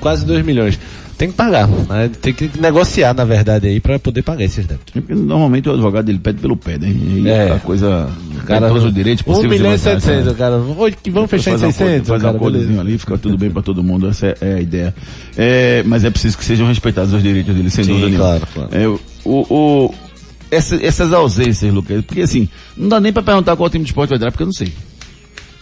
[0.00, 0.78] quase 2 milhões.
[1.22, 2.10] Tem que pagar, né?
[2.20, 4.92] Tem que negociar, na verdade, aí, pra poder pagar esses débitos.
[4.92, 6.88] Porque normalmente o advogado ele pede pelo pé, né?
[6.90, 7.52] E É.
[7.52, 8.08] a coisa,
[8.40, 9.60] O cara, todos os direitos 1 possíveis.
[9.60, 10.32] milhão e vantagens, 700, né?
[10.32, 10.56] o cara.
[10.56, 13.38] Hoje que vamos fechar em Faz um acordo, 600, Faz um acordozinho ali, fica tudo
[13.38, 14.94] bem pra todo mundo, essa é, é a ideia.
[15.36, 18.24] É, mas é preciso que sejam respeitados os direitos dele, sem Sim, dúvida nenhuma.
[18.40, 18.68] claro, claro.
[18.72, 19.94] É, o, o,
[20.50, 24.10] essa- essas ausências, Lucas, porque assim, não dá nem pra perguntar qual time de esporte
[24.10, 24.72] vai dar, porque eu não sei.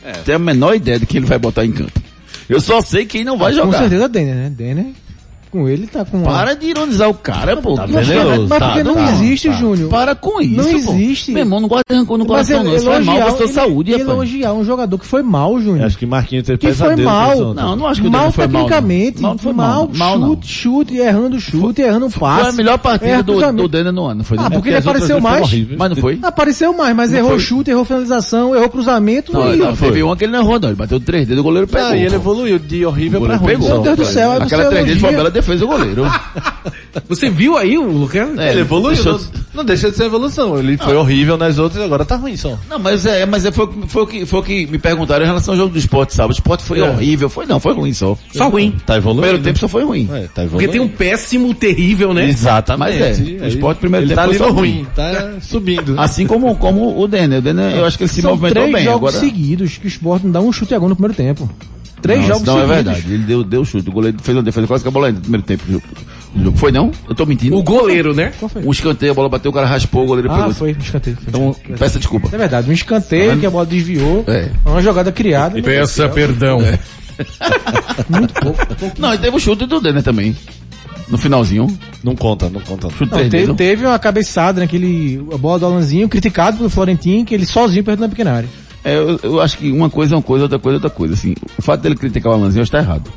[0.02, 0.12] É.
[0.24, 2.00] Tem a menor ideia de quem ele vai botar em campo.
[2.48, 3.78] Eu só sei quem não vai Ah, Com jogar.
[3.80, 4.50] certeza Denner, né?
[4.56, 4.86] Denner,
[5.50, 6.22] com ele tá com...
[6.22, 7.74] Para de ironizar o cara, pô.
[7.74, 9.54] Tá veneroso, Mas tá, porque não tá, existe, tá.
[9.54, 9.88] Júnior.
[9.90, 10.92] Para com isso, Não pô.
[10.92, 11.32] existe.
[11.32, 12.76] Meu irmão, não gosta de rancor no Mas coração, não.
[12.76, 14.08] Isso mal pra sua ele- saúde, rapaz.
[14.08, 15.86] elogiar um jogador que foi mal, Júnior.
[15.86, 17.32] Acho que Marquinhos teve Que foi pesadelo com mal.
[17.34, 17.62] isso ontem.
[17.62, 18.68] Não, não acho que o mal foi mal, não.
[18.68, 19.22] tecnicamente.
[19.22, 20.28] Mal não foi mal, mal, mal, não.
[20.28, 22.40] chute, chute, errando chute, errando passe.
[22.42, 24.50] Foi a melhor partida do, do Denner no ano, foi Ah, não?
[24.52, 25.48] porque ele apareceu mais.
[25.76, 26.18] Mas não foi?
[26.22, 27.38] Apareceu mais, mas errou foi?
[27.40, 29.32] chute, errou finalização, errou cruzamento.
[29.32, 30.68] Não, e teve uma que ele não errou, não.
[30.68, 31.94] Ele bateu três dedos, o goleiro pegou.
[31.94, 33.48] E ele evoluiu de horrível pra ruim.
[33.52, 33.68] pegou.
[33.68, 36.04] Meu Deus do céu, aí Aquela três dedos foi uma bela defesa do goleiro.
[37.08, 38.36] Você viu aí o Lucas?
[38.38, 38.94] É, ele evoluiu.
[38.94, 39.20] deixou- Não,
[39.54, 40.58] não deixa de ser evolução.
[40.58, 42.58] Ele foi horrível nas outras e agora tá ruim só.
[42.68, 45.28] Não, mas é, mas é, foi, foi, o que, foi o que me perguntaram em
[45.28, 46.32] relação ao jogo do esporte, sabe?
[46.32, 46.88] O esporte foi É.
[46.90, 47.28] horrível.
[47.28, 48.16] Foi não, foi ruim só.
[48.32, 48.74] Só ruim.
[48.84, 49.22] Tá O evoluindo.
[49.22, 50.08] primeiro tempo só foi ruim.
[50.12, 50.50] É, tá evoluindo.
[50.50, 52.28] Porque tem um péssimo, terrível, né?
[52.28, 52.98] Exatamente.
[52.98, 54.72] Mas é, o Sport primeiro ele tempo tá foi ali só no ruim.
[54.72, 55.94] ruim, tá subindo.
[56.00, 57.38] Assim como, como o Denner.
[57.38, 58.84] O Denner, eu acho que ele se São movimentou três bem.
[58.84, 61.48] jogos Agora, seguidos que o Sport não dá um chute a gol no primeiro tempo.
[62.02, 62.70] Três não, jogos não seguidos.
[62.70, 63.12] é verdade.
[63.12, 63.88] Ele deu, deu chute.
[63.88, 65.82] O goleiro fez uma defesa quase que a bola entra no primeiro tempo.
[66.56, 66.92] Foi não?
[67.08, 67.56] Eu tô mentindo.
[67.56, 68.32] O goleiro, né?
[68.38, 68.62] Qual foi?
[68.64, 70.54] Um escanteio, a bola bateu, o cara raspou, o goleiro Ah, pegou.
[70.54, 71.16] foi, escanteio.
[71.16, 71.24] Foi.
[71.28, 72.28] Então, peça desculpa.
[72.32, 74.24] É verdade, um escanteio que a bola desviou.
[74.28, 74.48] É.
[74.64, 75.58] Uma jogada criada.
[75.86, 76.08] céu.
[76.10, 76.60] perdão.
[78.08, 78.58] Muito pouco.
[78.98, 80.34] Não, e teve o chute do Denner também.
[81.08, 81.66] No finalzinho.
[82.04, 82.88] Não conta, não conta.
[82.90, 85.22] Chute Não, teve, teve uma cabeçada naquele.
[85.32, 88.48] A bola do Alanzinho, criticado pelo Florentino, que ele sozinho perdeu na pequena área.
[88.84, 91.14] É, eu, eu acho que uma coisa é uma coisa, outra coisa é outra coisa.
[91.14, 93.10] Assim, o fato dele criticar o Alanzinho está errado.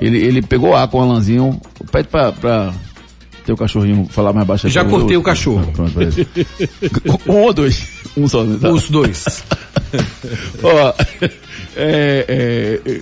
[0.00, 1.60] Ele, ele pegou A com o Alanzinho,
[1.90, 2.72] pede pra, pra
[3.46, 4.68] ter o cachorrinho falar mais baixo.
[4.68, 5.66] Já cortei Eu- o cachorro.
[5.72, 6.26] Pronto, beleza.
[7.28, 7.86] um ou dois?
[8.16, 8.58] Um só, né?
[8.60, 8.70] Tá.
[8.70, 9.24] Os dois.
[10.62, 10.92] Ó,
[11.76, 13.00] é, é,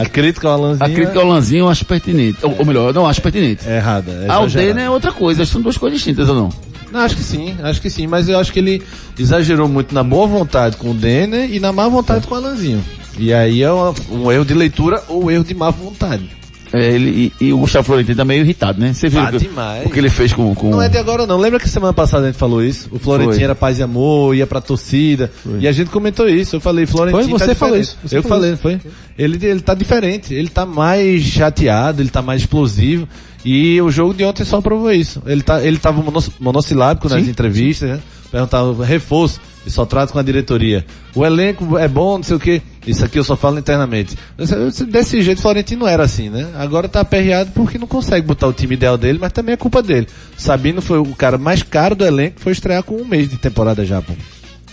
[0.00, 2.38] A crítica ao Alanzinho a crítica ao Alanzinho eu acho pertinente.
[2.44, 3.66] Ou, ou melhor, eu não acho pertinente.
[3.68, 4.10] é errada.
[4.12, 4.68] É Ah, exagerada.
[4.68, 6.48] Denner é outra coisa, são duas coisas distintas ou não?
[6.92, 8.82] Não, acho que sim, acho que sim, mas eu acho que ele
[9.18, 12.82] exagerou muito na boa vontade com o Denner e na má vontade com o Alanzinho.
[13.18, 16.38] E aí é uma- um erro de leitura ou erro de má vontade.
[16.70, 18.92] É, ele, e, e o Gustavo Florentino tá meio irritado, né?
[18.92, 19.86] Você viu Ah, o que- demais.
[19.86, 20.54] o que ele fez com...
[20.54, 20.68] com...
[20.70, 21.38] Não é de agora não.
[21.38, 22.90] Lembra que semana passada a gente falou isso?
[22.92, 23.42] O Florentino Foi.
[23.42, 25.32] era paz e amor, ia pra torcida.
[25.58, 26.56] E a gente comentou isso.
[26.56, 27.38] Eu falei, Florentino Foi?
[27.38, 27.96] Você tá falou isso.
[28.04, 28.78] Você Eu falou falei, foi.
[29.18, 30.34] Ele, ele tá diferente.
[30.34, 33.08] Ele tá mais chateado, ele tá mais explosivo.
[33.44, 35.22] E o jogo de ontem só provou isso.
[35.26, 38.00] Ele, tá, ele tava mono- monossilábico nas entrevistas, né?
[38.30, 40.84] Perguntava reforço, e só trata com a diretoria.
[41.14, 42.60] O elenco é bom, não sei o quê.
[42.86, 44.16] Isso aqui eu só falo internamente.
[44.38, 46.46] Esse- Desse jeito, o Florentino não era assim, né?
[46.56, 49.82] Agora tá aperreado porque não consegue botar o time ideal dele, mas também é culpa
[49.82, 50.06] dele.
[50.36, 53.84] Sabino foi o cara mais caro do elenco, foi estrear com um mês de temporada
[53.84, 54.12] já, pô.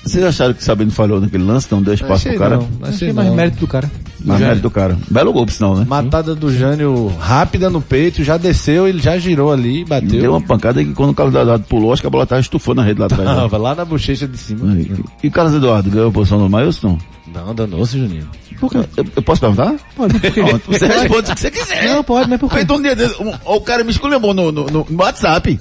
[0.06, 1.68] Vocês acharam que o Sabino falhou naquele lance?
[1.72, 2.58] Não deu espaço Achei pro cara?
[2.58, 3.36] não, achei Achei mais não.
[3.36, 3.92] mérito do cara.
[4.24, 4.98] Mas mérito do cara.
[5.10, 5.86] Belo gol, sinal, né?
[5.88, 10.22] Matada do Jânio rápida no peito, já desceu, ele já girou ali, bateu.
[10.22, 12.82] Deu uma pancada que quando o Carlos Eduardo pulou, acho que a bola tava estufando
[12.82, 13.24] a rede lá atrás.
[13.28, 13.36] né?
[13.36, 14.74] Tava lá na bochecha de cima.
[14.76, 14.92] E,
[15.24, 16.98] e o Carlos Eduardo ganhou a posição do Mailson?
[17.34, 18.28] Não, danou-se, Juninho.
[18.60, 18.78] Por quê?
[18.96, 19.76] Eu, eu posso perguntar?
[19.96, 20.14] Pode,
[20.68, 21.90] você responde o que você quiser.
[21.90, 22.66] Não, pode, mas por quê?
[22.72, 25.60] Um dia um- o cara me esculhambou no, no, no WhatsApp.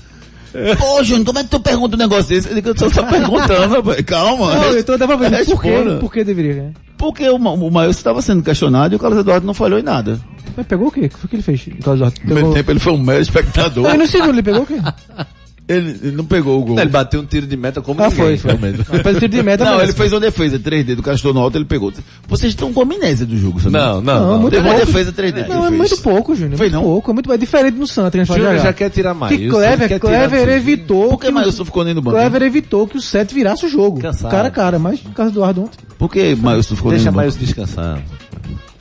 [0.79, 2.49] Pô, Júnior, como é que tu pergunta um negócio desse?
[2.49, 4.01] Eu digo, eu tô só perguntando, rapaz.
[4.03, 4.55] Calma.
[4.55, 5.31] Não, eu tô dava vendo.
[5.31, 5.95] Por Responda.
[5.95, 6.01] quê?
[6.01, 6.55] Por que deveria?
[6.55, 6.73] né?
[6.97, 10.19] Porque o, o Mailson estava sendo questionado e o Carlos Eduardo não falhou em nada.
[10.57, 11.11] Mas pegou o quê?
[11.23, 11.67] O que ele fez?
[11.67, 12.15] O Carlos Eduardo?
[12.15, 12.55] No primeiro Pegou...
[12.55, 13.95] tempo ele foi um mero espectador.
[13.95, 14.77] E no segundo ele pegou o quê?
[15.67, 16.79] Ele, ele não pegou o gol.
[16.79, 18.75] Ele bateu um tiro de meta como Ah, ninguém, foi, foi.
[19.03, 19.85] Fez o tiro de meta Não, mesmo.
[19.87, 21.91] ele fez uma defesa, 3 dedos, o cara estou no alto, ele pegou.
[22.29, 23.73] Vocês estão com amnésia do jogo, sabe?
[23.73, 24.39] Não, não, Não, não.
[24.41, 24.87] muito Teve uma pouco.
[24.93, 25.49] defesa 3 dedos.
[25.49, 26.59] Não, é muito pouco, Júnior.
[26.59, 26.83] Foi muito não?
[26.83, 27.11] pouco.
[27.11, 28.11] É muito é diferente do Santos.
[28.13, 29.35] que a gente fala Júnior já, já quer tirar mais.
[29.35, 31.09] Que Clever, Clever evitou.
[31.09, 32.17] Por que Mailson ficou nem no banco?
[32.19, 34.01] Clever evitou que o Sete virasse o jogo.
[34.01, 34.31] Cansado.
[34.31, 35.79] Cara a cara, mas o Carlos Eduardo ontem.
[35.99, 37.25] Por que Mailson ficou nem Deixa no banco?
[37.27, 38.03] mais descansar.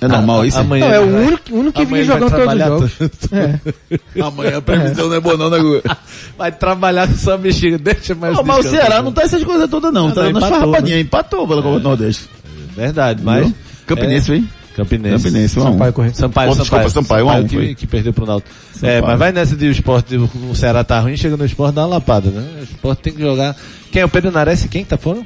[0.03, 0.57] É normal Ah, isso?
[0.59, 2.91] Amanhã Não, é o único, o único que vinha jogando todos os jogos.
[3.31, 3.59] É.
[4.21, 5.97] Amanhã a previsão não é boa não, né, Guga?
[6.37, 8.69] Vai trabalhar com sua bexiga, deixa mais Não, mas o.
[8.69, 11.61] Ceará não tá essas coisas todas não, Ah, tá não, nas empatou, farrapadinhas, empatou pela
[11.61, 12.29] Copa do Nordeste.
[12.75, 13.45] Verdade, mas...
[13.45, 13.55] Viu?
[13.85, 14.49] Campinense, é, vem?
[14.75, 15.23] Campinense.
[15.23, 15.71] Campinense, um a um.
[15.73, 16.17] Sampaio correto.
[16.17, 17.75] Sampaio, Oh, desculpa, Sampaio, um a um, que, foi.
[17.75, 18.51] que perdeu pro Náutico.
[18.73, 18.91] Sampaio.
[18.93, 21.75] É, mas vai nessa de o esporte, o, o Ceará tá ruim, chega no esporte,
[21.75, 22.43] dá uma lapada, né?
[22.59, 23.55] O esporte tem que jogar.
[23.91, 25.21] Quem é o Pedro Nares e quem que tá fora?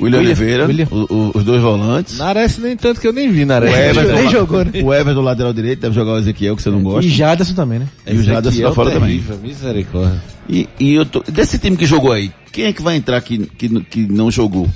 [0.00, 0.88] William William, Oliveira, William.
[0.90, 2.18] o- o- os dois volantes.
[2.18, 3.72] Nares nem tanto que eu nem vi Nares.
[3.72, 4.70] O Everton, nem jogou, né?
[4.82, 7.06] o Everton lateral direito, deve jogar o Ezequiel, que você não gosta.
[7.06, 7.88] E Jaderson também, né?
[8.06, 10.22] E o Ezequiel tá fora terrível, Misericórdia.
[10.48, 13.38] E, e eu tô, desse time que jogou aí, quem é que vai entrar que,
[13.46, 14.68] que, que não jogou?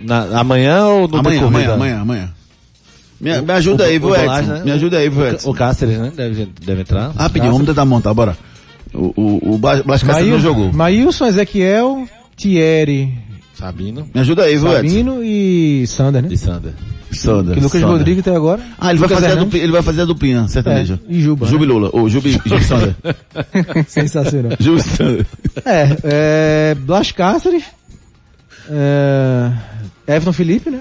[0.00, 2.28] Na- amanhã ou no amanhã, amanhã, amanhã, amanhã.
[3.20, 4.42] Me, me ajuda O- aí, o viu, Edson?
[4.52, 4.62] né?
[4.64, 5.50] Me ajuda aí, viu, O, Edson?
[5.50, 6.12] o Cáceres, né?
[6.14, 7.10] Deve, deve entrar.
[7.16, 8.36] Rapidinho, vamos tentar montar, bora.
[8.94, 10.72] O, o, o Blas Blas Cáceres não jogou.
[10.72, 12.06] Maílson, Ezequiel,
[12.36, 13.12] Thierry,
[13.58, 14.08] Sabino.
[14.14, 14.76] Me ajuda aí, viu, Edson?
[14.88, 16.28] Sabino e Sander, né?
[16.30, 16.72] E Sander.
[17.10, 17.54] Sander.
[17.54, 17.96] Que Lucas Sander.
[17.98, 18.62] Rodrigues até agora.
[18.78, 21.00] Ah, ele vai, fazer a duplinha, ele vai fazer a duplinha, sertaneja.
[21.08, 21.72] É, e Juba, Jubi né?
[21.72, 22.94] Lula, ou Jubi, Jubi Sander.
[23.88, 24.52] Sensacional.
[24.60, 25.26] Jubi Sander.
[25.64, 27.64] É, é Blas Cáceres,
[28.70, 29.50] é,
[30.06, 30.80] Everton Felipe, né?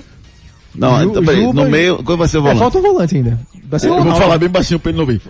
[0.75, 2.59] Não, Ju- então, peraí, Juba no meio, qual vai ser o É, volante?
[2.59, 3.39] falta um volante ainda.
[3.69, 4.21] Vai ser Eu vou Ronaldo.
[4.21, 5.21] falar bem baixinho pra ele não ouvir.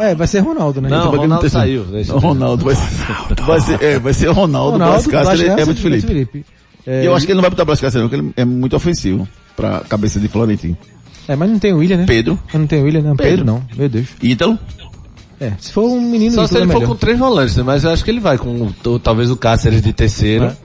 [0.00, 0.88] É, vai ser Ronaldo, né?
[0.88, 4.78] Não, Então, Ronaldo saiu, deixa- Não, Ronaldo vai ser, vai ser, é, vai ser Ronaldo,
[4.78, 6.44] Blas Cáceres e Everton Cáceres, Felipe.
[6.86, 8.74] É, eu acho que ele não vai botar Blas Cáceres não, porque ele é muito
[8.76, 10.76] ofensivo pra cabeça de Florentino.
[11.28, 12.04] É, mas não tem o William, né?
[12.06, 12.38] Pedro.
[12.46, 13.16] Mas não tem o William, não.
[13.16, 13.44] Pedro, Pedro.
[13.46, 13.62] não.
[13.76, 14.08] Meu Deus.
[14.22, 14.58] Ítalo?
[15.40, 17.62] É, se for um menino Só de se ele é for com três volantes, né?
[17.62, 20.44] Mas eu acho que ele vai com o- talvez o Cáceres de terceiro.
[20.46, 20.56] É.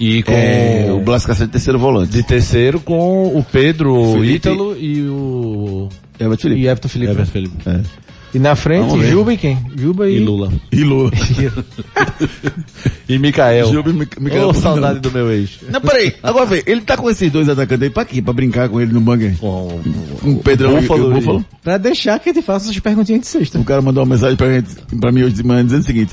[0.00, 2.12] E com É, o Blas Cáceres é terceiro volante.
[2.12, 4.34] de terceiro com o Pedro, o Felipe.
[4.34, 5.88] Ítalo e o
[6.20, 6.60] Everton Felipe.
[6.60, 7.10] E Everton Felipe.
[7.12, 7.56] Everton Felipe.
[7.66, 7.80] É.
[8.34, 9.00] E na frente.
[9.08, 9.58] Juba e quem?
[9.76, 10.16] Juba e...
[10.16, 10.52] E Lula.
[10.70, 11.10] E Lula.
[13.08, 13.72] E Mikael.
[13.72, 14.62] Juba e Mi- Mikael Fernando.
[14.62, 15.60] saudade do meu ex.
[15.70, 16.14] Não, peraí.
[16.22, 18.20] Agora vê, ele tá com esses dois atacantes aí pra quê?
[18.20, 19.34] Pra brincar com ele no banger?
[19.38, 19.80] Com
[20.20, 21.44] Com o Pedrão e- e o Búfalo?
[21.62, 23.58] Pra deixar que gente faça essas perguntinhas de sexta.
[23.58, 24.68] O cara mandou uma mensagem pra, gente,
[25.00, 26.12] pra mim hoje de manhã dizendo o seguinte.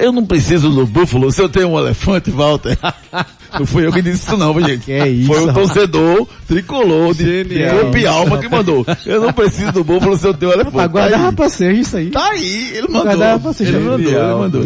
[0.00, 2.76] Eu não preciso do búfalo se eu tenho um elefante, Walter.
[3.58, 4.84] Não fui eu que disse isso não, gente.
[4.84, 8.84] Que é isso, Foi o torcedor tricolor de, de corpo e alma que mandou.
[9.06, 10.78] Eu não preciso do búfalo se eu tenho um elefante.
[10.78, 11.36] Aguardava tá aí.
[11.36, 12.10] pra ser isso aí.
[12.10, 13.00] Tá aí, ele mandou.
[13.02, 14.62] Aguardava pra ser Ele mandou, ele mandou.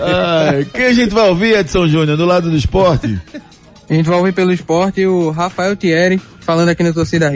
[0.00, 3.18] Ai, quem a gente vai ouvir, Edson Júnior, do lado do esporte?
[3.90, 7.30] A gente vai ouvir pelo esporte o Rafael Thierry falando aqui no Torcida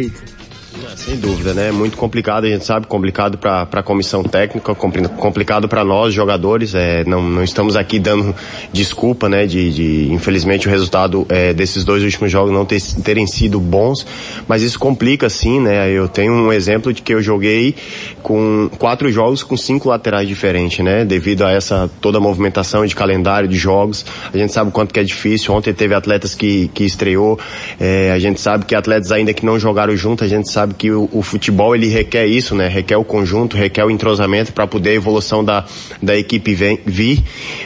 [0.77, 1.01] Hits.
[1.03, 1.70] Sem dúvida, né?
[1.70, 6.74] Muito complicado, a gente sabe, complicado para a comissão técnica, compli- complicado para nós, jogadores.
[6.74, 8.35] É, não, não estamos aqui dando
[8.72, 9.47] desculpa, né?
[9.47, 14.07] De, de infelizmente o resultado é, desses dois últimos jogos não ter- terem sido bons,
[14.49, 15.91] mas isso complica sim, né?
[15.91, 17.74] Eu tenho um exemplo de que eu joguei
[18.22, 21.05] com quatro jogos com cinco laterais diferentes, né?
[21.05, 24.93] Devido a essa toda a movimentação de calendário de jogos, a gente sabe o quanto
[24.93, 25.55] que é difícil.
[25.55, 27.39] Ontem teve atletas que, que estreou,
[27.79, 30.91] é, a gente sabe que atletas ainda que não jogaram junto, a gente sabe que
[30.91, 32.69] o, o futebol ele requer isso, né?
[32.69, 35.64] Requer o conjunto, requer o entrosamento para poder a evolução da,
[36.03, 37.23] da equipe vem, vir.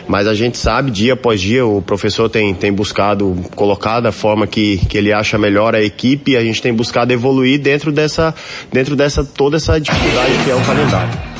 [0.09, 4.46] Mas a gente sabe, dia após dia, o professor tem, tem buscado colocar da forma
[4.46, 8.34] que, que ele acha melhor a equipe e a gente tem buscado evoluir dentro dessa,
[8.72, 11.30] dentro dessa, toda essa dificuldade que é o calendário.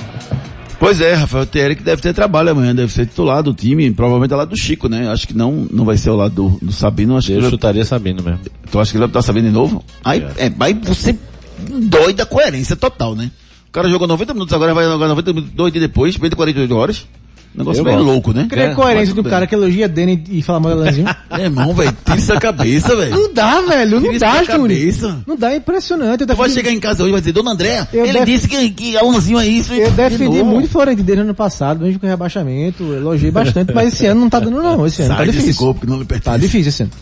[0.79, 4.33] Pois é, Rafael Thierry que deve ter trabalho amanhã, deve ser titular do time, provavelmente
[4.33, 5.11] é lá do Chico, né?
[5.11, 7.43] Acho que não, não vai ser ao lado do, do Sabino, acho que Eu ele
[7.43, 8.41] vai- chutaria Sabino mesmo.
[8.71, 9.85] Tu acha que ele vai botar Sabino de novo?
[10.03, 11.15] Aí, é, aí você
[11.61, 13.31] dói da coerência total, né?
[13.69, 16.77] O cara jogou 90 minutos, agora vai jogar 90 minutos, dois dias depois, 20, 48
[16.77, 17.07] horas.
[17.53, 18.47] Negócio Eu meio louco, né?
[18.49, 21.09] Cadê a coerência do cara que elogia Dani e fala mal do Lanzinho?
[21.31, 23.11] É, irmão, velho, tira isso da cabeça, velho.
[23.11, 24.01] Não dá, velho.
[24.01, 24.61] Não dá, Júnior.
[24.69, 25.19] cabeça.
[25.27, 26.21] Não dá, é impressionante.
[26.21, 28.13] Eu Tu vai defendi- chegar em casa hoje e vai dizer, Dona Andréa, Eu ele
[28.21, 29.73] def- disse que, que Alanzinho é isso.
[29.75, 30.45] Eu de defendi novo.
[30.45, 34.07] muito o Florentino desde o ano passado, mesmo com o rebaixamento, elogiei bastante, mas esse
[34.07, 35.61] ano não tá dando não, esse ano Sai tá desse difícil.
[35.61, 36.25] corpo que não lhe pertence.
[36.31, 36.93] Tá difícil esse ano.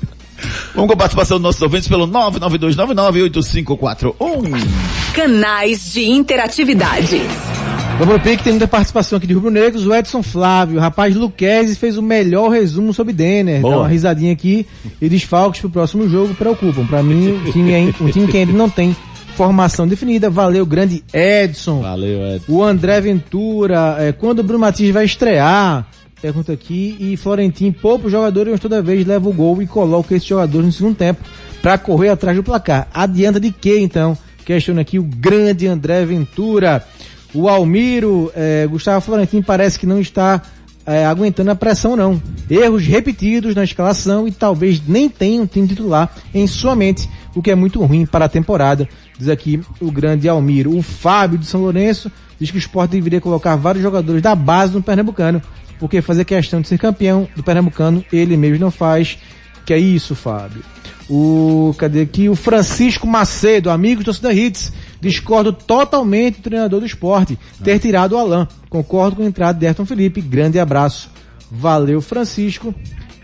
[0.78, 4.14] Vamos com a participação dos nossos ouvintes pelo 992998541.
[5.12, 7.20] Canais de interatividade.
[7.98, 11.16] Vamos pro pique, tem muita participação aqui de Rubro Negros, o Edson Flávio, o rapaz
[11.16, 13.74] Luquezzi fez o melhor resumo sobre Denner, Boa.
[13.74, 14.64] dá uma risadinha aqui,
[15.02, 16.86] e desfalques pro próximo jogo preocupam.
[16.86, 18.96] Pra mim, o time, é, um time que ainda não tem
[19.34, 21.82] formação definida, valeu, grande Edson.
[21.82, 22.44] Valeu, Ed.
[22.46, 25.84] O André Ventura, é, quando o Bruno Matias vai estrear?
[26.20, 26.96] Pergunta aqui.
[26.98, 30.72] E Florentino poupa jogadores, mas toda vez leva o gol e coloca esses jogadores no
[30.72, 31.22] segundo tempo
[31.62, 32.88] para correr atrás do placar.
[32.92, 34.16] Adianta de quê, então?
[34.44, 36.84] Questiona aqui o grande André Ventura.
[37.34, 40.42] O Almiro, é, Gustavo Florentino parece que não está
[40.86, 42.20] é, aguentando a pressão não.
[42.48, 47.42] Erros repetidos na escalação e talvez nem tenha um time titular em sua mente, o
[47.42, 48.88] que é muito ruim para a temporada.
[49.18, 50.74] Diz aqui o grande Almiro.
[50.74, 52.10] O Fábio de São Lourenço
[52.40, 55.42] diz que o esporte deveria colocar vários jogadores da base no Pernambucano,
[55.78, 59.18] porque fazer questão de ser campeão do Pernambucano ele mesmo não faz.
[59.64, 60.62] Que é isso, Fábio?
[61.10, 62.28] O, cadê aqui?
[62.28, 68.12] O Francisco Macedo, amigo do Torcida Hits, discordo totalmente do treinador do esporte ter tirado
[68.12, 68.46] o Alain.
[68.68, 70.20] Concordo com a entrada de Ayrton Felipe.
[70.20, 71.10] Grande abraço.
[71.50, 72.74] Valeu, Francisco.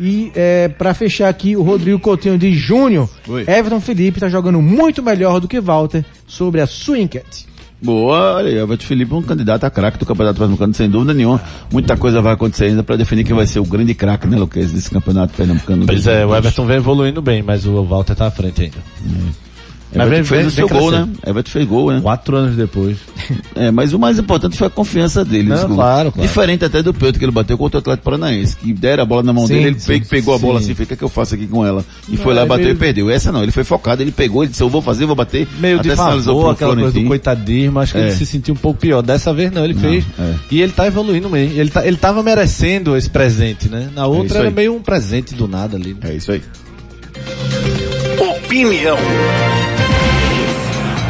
[0.00, 3.08] E é, para fechar aqui, o Rodrigo Coutinho de Júnior.
[3.46, 7.46] Everton Felipe está jogando muito melhor do que Walter sobre a sua enquete.
[7.82, 11.40] Boa, olha aí, Felipe é um candidato a craque do Campeonato Pernambucano, sem dúvida nenhuma.
[11.70, 14.72] Muita coisa vai acontecer ainda para definir quem vai ser o grande craque, né, Luquez,
[14.72, 15.86] desse Campeonato Pernambucano.
[15.86, 18.78] Pois é, o Everton vem evoluindo bem, mas o Walter tá à frente ainda.
[19.92, 21.08] Everton vem- fez vem- o seu gol, né?
[21.26, 22.00] Everton fez gol, né?
[22.00, 22.96] Quatro anos depois.
[23.56, 25.48] É, mas o mais importante foi a confiança dele.
[25.48, 26.28] Não, claro, claro.
[26.28, 29.22] Diferente até do Pedro que ele bateu contra o Atlético Paranaense, que deram a bola
[29.22, 30.64] na mão Sim, dele, ele sim, pe- pegou a bola sim.
[30.66, 31.84] assim, fez, o que, é que eu faço aqui com ela?
[32.08, 33.08] E Não, foi lá, é bateu meio- e perdeu.
[33.08, 35.46] Essa não, ele foi focado, ele pegou, ele disse, eu vou fazer, vou bater.
[35.58, 38.02] Meio de Até sinalizou favor, aquela coisa do coitadismo, acho que É.
[38.02, 39.00] ele se sentiu um pouco pior.
[39.00, 40.04] Dessa vez não, ele Não, fez.
[40.18, 40.34] é.
[40.50, 41.58] E ele tá evoluindo mesmo.
[41.58, 43.88] Ele, tá, ele tava merecendo esse presente, né?
[43.94, 44.54] Na isso outra era aí.
[44.54, 45.94] meio um presente do nada ali.
[45.94, 46.10] né?
[46.10, 46.42] É isso aí.
[48.18, 48.98] Opinião.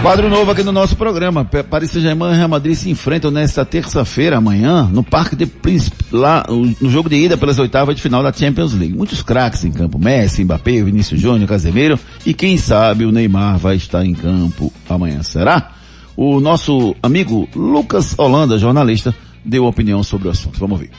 [0.04, 1.46] Quadro novo aqui no nosso programa.
[1.46, 6.44] Paris Saint-Germain e Real Madrid se enfrentam nesta terça-feira, amanhã, no Parque de Príncipe, lá
[6.46, 8.94] no jogo de ida pelas oitavas de final da Champions League.
[8.94, 9.98] Muitos craques em campo.
[9.98, 15.22] Messi, Mbappé, Vinícius Júnior, Casemiro e quem sabe o Neymar vai estar em campo amanhã.
[15.22, 15.72] Será?
[16.14, 20.60] O nosso amigo Lucas Holanda, jornalista, deu opinião sobre o assunto.
[20.60, 20.90] Vamos ver.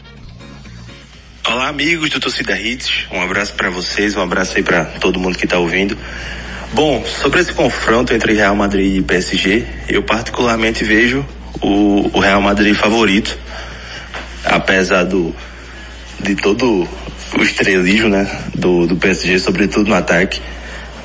[1.48, 3.06] Olá, amigos do Torcida Hits.
[3.12, 5.96] Um abraço para vocês, um abraço aí para todo mundo que tá ouvindo.
[6.76, 11.26] Bom, sobre esse confronto entre Real Madrid e PSG, eu particularmente vejo
[11.62, 13.40] o, o Real Madrid favorito,
[14.44, 15.34] apesar do
[16.20, 16.86] de todo
[17.40, 20.42] o estrelismo, né, do, do PSG, sobretudo no ataque.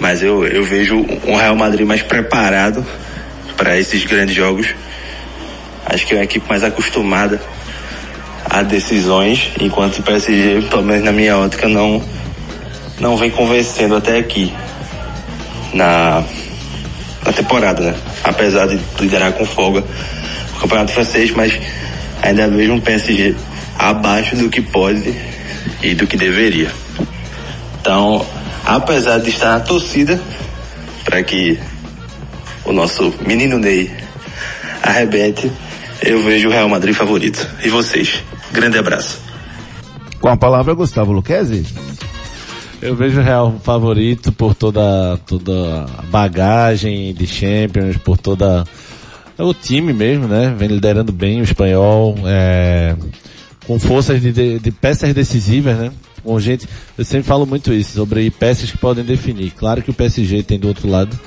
[0.00, 2.84] Mas eu, eu vejo um Real Madrid mais preparado
[3.56, 4.74] para esses grandes jogos.
[5.86, 7.40] Acho que é uma equipe mais acostumada
[8.44, 12.04] a decisões, enquanto o PSG, pelo menos na minha ótica, não,
[12.98, 14.52] não vem convencendo até aqui
[15.72, 16.24] na,
[17.24, 17.94] na temporada, né?
[18.24, 19.84] Apesar de liderar com folga
[20.54, 21.58] o campeonato francês, mas
[22.22, 23.34] ainda vejo um PSG
[23.78, 25.14] abaixo do que pode
[25.82, 26.70] e do que deveria.
[27.80, 28.24] Então,
[28.64, 30.20] apesar de estar na torcida
[31.04, 31.58] para que
[32.64, 33.90] o nosso menino Ney
[34.82, 35.50] arrebente,
[36.02, 37.46] eu vejo o Real Madrid favorito.
[37.64, 38.22] E vocês?
[38.52, 39.18] Grande abraço.
[40.20, 41.64] Com a palavra, Gustavo Luquezzi.
[42.82, 48.64] Eu vejo o Real favorito por toda, toda bagagem de Champions, por toda
[49.38, 50.54] é o time mesmo, né?
[50.56, 52.94] Vem liderando bem o espanhol, é,
[53.66, 55.90] com forças de, de, de peças decisivas, né?
[56.22, 56.66] Com gente,
[56.96, 59.50] eu sempre falo muito isso, sobre peças que podem definir.
[59.52, 61.18] Claro que o PSG tem do outro lado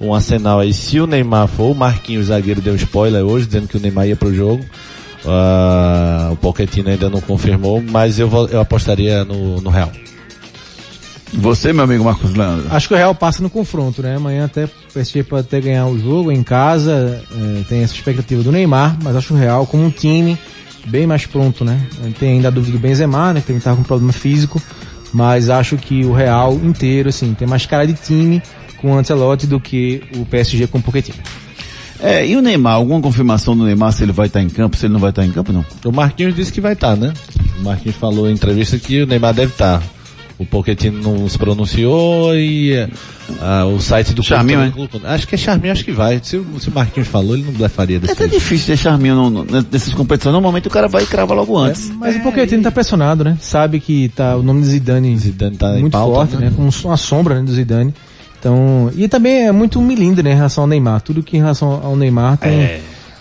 [0.00, 0.72] um arsenal aí.
[0.72, 4.06] Se o Neymar for, o Marquinhos, zagueiro, deu um spoiler hoje, dizendo que o Neymar
[4.08, 4.64] ia pro jogo.
[5.26, 9.92] Ah, o Pochettino ainda não confirmou, mas eu, vou- eu apostaria no, no Real.
[11.32, 12.66] Você, meu amigo Marcos Leandro.
[12.70, 14.16] Acho que o Real passa no confronto, né?
[14.16, 18.42] Amanhã até o PSG pode até ganhar o jogo em casa, eh, tem essa expectativa
[18.42, 20.36] do Neymar, mas acho o Real como um time
[20.86, 21.80] bem mais pronto, né?
[22.18, 23.40] Tem ainda a dúvida do Benzema, né?
[23.40, 24.60] Que também tá com problema físico,
[25.12, 28.42] mas acho que o Real inteiro, assim, tem mais cara de time
[28.78, 31.18] com o Ancelotti do que o PSG com o Pochettino.
[32.02, 34.86] É, e o Neymar, alguma confirmação do Neymar se ele vai estar em campo, se
[34.86, 35.64] ele não vai estar em campo, não?
[35.84, 37.12] O Marquinhos disse que vai estar, né?
[37.58, 39.82] O Marquinhos falou em entrevista que o Neymar deve estar.
[40.40, 42.72] O Pochettino não se pronunciou e
[43.42, 46.18] ah, o site do Charminho, clube colocou- Acho que é Charminho, acho que vai.
[46.22, 49.16] Se, o- se o Marquinhos falou, ele não blefaria desse É até difícil ter charminho
[49.16, 50.32] no, no, nessas competições.
[50.32, 51.90] Normalmente o cara vai e crava logo antes.
[51.90, 53.36] Mas o Pochettino tá pressionado, né?
[53.38, 56.46] Sabe que tá o nome de Zidane, Zidane tá em muito pauta, forte, né?
[56.46, 56.52] né?
[56.56, 57.94] Com uma sombra né, do Zidane.
[58.38, 61.02] Então, e também é muito milindre, né, em relação ao Neymar.
[61.02, 62.80] Tudo que em relação ao Neymar tem, É.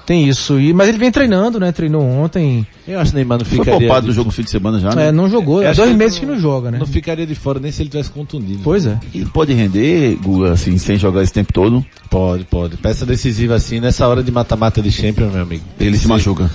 [0.09, 0.59] tem isso.
[0.59, 1.71] E, mas ele vem treinando, né?
[1.71, 2.65] Treinou ontem.
[2.87, 3.79] Eu acho que o Neymar não Foi ficaria...
[3.79, 5.09] poupado de- do jogo no fim de semana já, né?
[5.09, 5.61] É, não jogou.
[5.61, 6.79] É dois que meses não- que não joga, né?
[6.79, 8.61] Não ficaria de fora nem se ele tivesse contundido.
[8.63, 8.97] Pois é.
[9.13, 11.85] E pode render, Guga, assim, sem jogar esse tempo todo.
[12.09, 12.75] Pode, pode.
[12.77, 15.63] Peça decisiva assim, nessa hora de mata-mata de Champions, meu amigo.
[15.79, 16.49] Ele se machuca.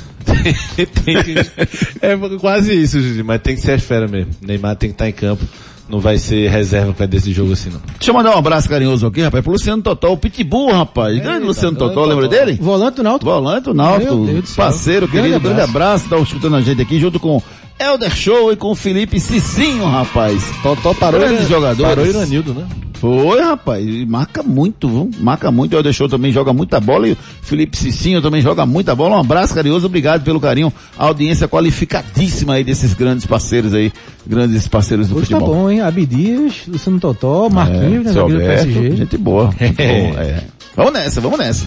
[1.04, 1.34] Tem que-
[2.02, 4.32] é quase isso, Judy, mas tem que ser as feras mesmo.
[4.42, 5.44] Neymar tem que estar em campo.
[5.88, 7.80] Não vai ser reserva para desse jogo assim, não.
[7.98, 11.18] Deixa eu mandar um abraço carinhoso aqui, rapaz, pro Luciano Totó, o Pitbull, rapaz.
[11.20, 12.58] Grande Luciano Totó, lembra dele?
[12.60, 13.30] Volante do Náutico.
[13.30, 14.26] Volante do Náutico,
[14.56, 16.06] parceiro Grande querido, grande abraço.
[16.06, 17.42] abraço, tá escutando a gente aqui junto com
[17.78, 20.42] Elder Show e com o Felipe Cicinho, rapaz.
[20.62, 21.94] Totó parou, Grandes jogadores.
[21.94, 22.66] parou Iranildo, né?
[22.94, 25.10] Foi, rapaz, e marca muito, viu?
[25.18, 25.74] Marca muito.
[25.74, 29.16] O Elder Show também joga muita bola e o Felipe Cicinho também joga muita bola.
[29.16, 30.72] Um abraço carinhoso, obrigado pelo carinho.
[30.96, 33.92] A audiência qualificadíssima aí desses grandes parceiros aí,
[34.26, 35.54] grandes parceiros do Hoje tá futebol.
[35.64, 35.80] bom, hein?
[35.80, 38.12] Abdias, Luciano Totó, Marquinhos, né?
[38.12, 38.96] seu zagueiro do Alberto, PSG.
[38.96, 39.46] gente boa.
[39.58, 40.44] Bom, é.
[40.76, 41.66] Vamos nessa, vamos nessa.